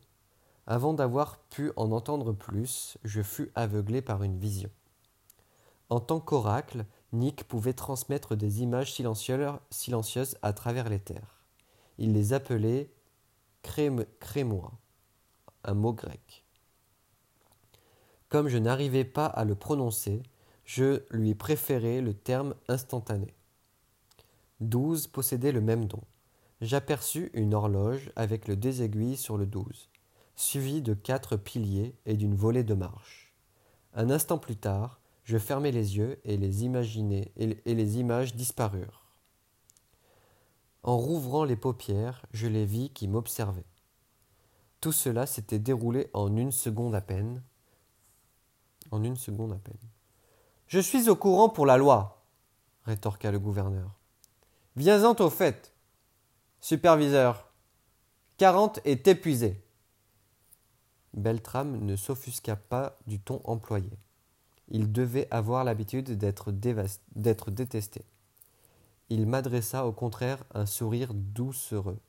[0.66, 4.70] Avant d'avoir pu en entendre plus, je fus aveuglé par une vision.
[5.88, 11.42] En tant qu'oracle, Nick pouvait transmettre des images silencieuses à travers les terres.
[11.98, 12.90] Il les appelait
[13.62, 14.72] crémois,
[15.64, 16.44] un mot grec.
[18.28, 20.22] Comme je n'arrivais pas à le prononcer,
[20.64, 23.34] je lui préférais le terme instantané.
[24.60, 26.00] Douze possédait le même don.
[26.62, 29.90] J'aperçus une horloge avec le désaiguille sur le douze,
[30.43, 33.32] suivi de quatre piliers et d'une volée de marches.
[33.95, 36.64] Un instant plus tard, je fermai les yeux et les,
[37.36, 39.07] et les images disparurent.
[40.82, 43.64] En rouvrant les paupières, je les vis qui m'observaient.
[44.80, 47.43] Tout cela s'était déroulé en une seconde à peine.
[48.90, 49.76] En une seconde à peine.
[50.66, 52.24] Je suis au courant pour la loi,
[52.84, 53.93] rétorqua le gouverneur.
[54.74, 55.72] Viens-en au fait.
[56.61, 57.53] Superviseur,
[58.38, 59.62] quarante est épuisé.
[61.14, 63.90] Beltram ne s'offusqua pas du ton employé.
[64.68, 68.04] Il devait avoir l'habitude d'être détesté.
[69.10, 72.00] Il m'adressa au contraire un sourire doucereux.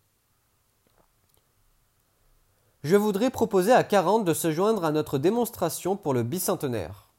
[2.83, 7.09] Je voudrais proposer à quarante de se joindre à notre démonstration pour le bicentenaire.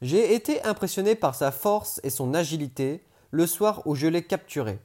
[0.00, 4.80] J'ai été impressionné par sa force et son agilité le soir où je l'ai capturé.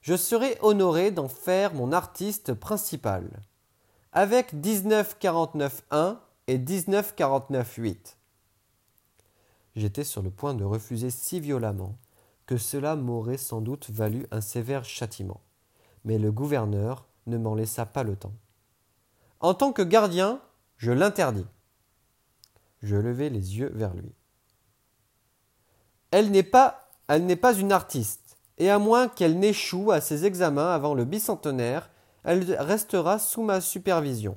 [0.00, 3.28] Je serai honoré d'en faire mon artiste principal.
[4.12, 8.16] Avec 1949-1 et 1949-8.
[9.76, 11.94] J'étais sur le point de refuser si violemment
[12.46, 15.42] que cela m'aurait sans doute valu un sévère châtiment.
[16.06, 18.32] Mais le gouverneur ne m'en laissa pas le temps.
[19.40, 20.40] En tant que gardien,
[20.78, 21.46] je l'interdis.
[22.82, 24.14] Je levai les yeux vers lui.
[26.10, 30.24] Elle n'est pas, elle n'est pas une artiste, et à moins qu'elle n'échoue à ses
[30.24, 31.90] examens avant le bicentenaire,
[32.24, 34.36] elle restera sous ma supervision.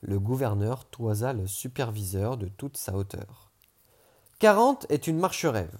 [0.00, 3.50] Le gouverneur toisa le superviseur de toute sa hauteur.
[4.38, 5.76] Quarante est une marche-rêve.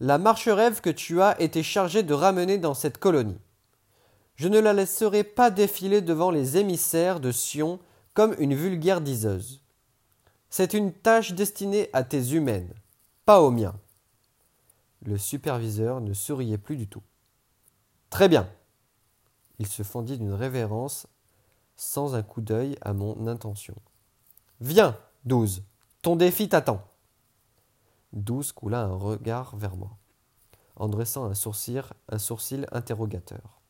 [0.00, 3.38] La marche-rêve que tu as été chargé de ramener dans cette colonie.
[4.34, 7.78] Je ne la laisserai pas défiler devant les émissaires de Sion
[8.14, 9.60] comme une vulgaire diseuse.
[10.50, 12.72] C'est une tâche destinée à tes humaines,
[13.24, 13.76] pas aux miens.
[15.02, 17.02] Le superviseur ne souriait plus du tout.
[18.14, 18.48] Très bien.
[19.58, 21.08] Il se fendit d'une révérence
[21.74, 23.74] sans un coup d'œil à mon intention.
[24.60, 25.64] Viens, douze,
[26.00, 26.80] ton défi t'attend.
[28.12, 29.98] Douze coula un regard vers moi,
[30.76, 33.60] en dressant un sourcil, un sourcil interrogateur.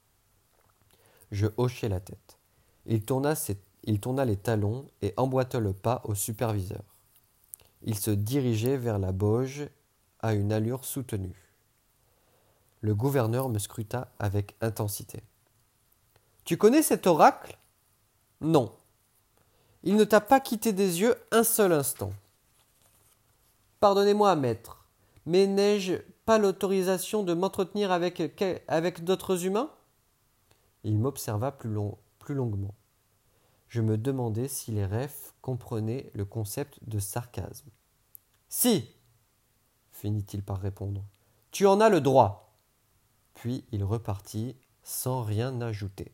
[1.30, 2.38] Je hochai la tête.
[2.84, 3.32] Il tourna,
[3.84, 6.84] il tourna les talons et emboîta le pas au superviseur.
[7.80, 9.70] Il se dirigeait vers la Bauge
[10.20, 11.43] à une allure soutenue.
[12.84, 15.22] Le gouverneur me scruta avec intensité.
[16.44, 17.56] Tu connais cet oracle?
[18.42, 18.76] Non.
[19.84, 22.12] Il ne t'a pas quitté des yeux un seul instant.
[23.80, 24.84] Pardonnez-moi, maître,
[25.24, 25.94] mais n'ai-je
[26.26, 28.20] pas l'autorisation de m'entretenir avec,
[28.68, 29.70] avec d'autres humains?
[30.82, 31.74] Il m'observa plus,
[32.18, 32.74] plus longuement.
[33.68, 37.70] Je me demandais si les rêves comprenaient le concept de sarcasme.
[38.50, 38.90] Si
[39.90, 41.02] finit-il par répondre.
[41.50, 42.43] Tu en as le droit.
[43.34, 46.12] Puis il repartit sans rien ajouter.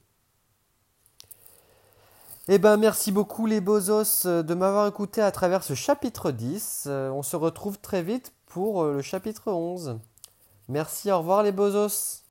[2.52, 6.84] Eh ben, merci beaucoup les bozos euh, de m'avoir écouté à travers ce chapitre 10.
[6.88, 10.00] Euh, on se retrouve très vite pour euh, le chapitre 11.
[10.68, 12.24] Merci, au revoir les bozos.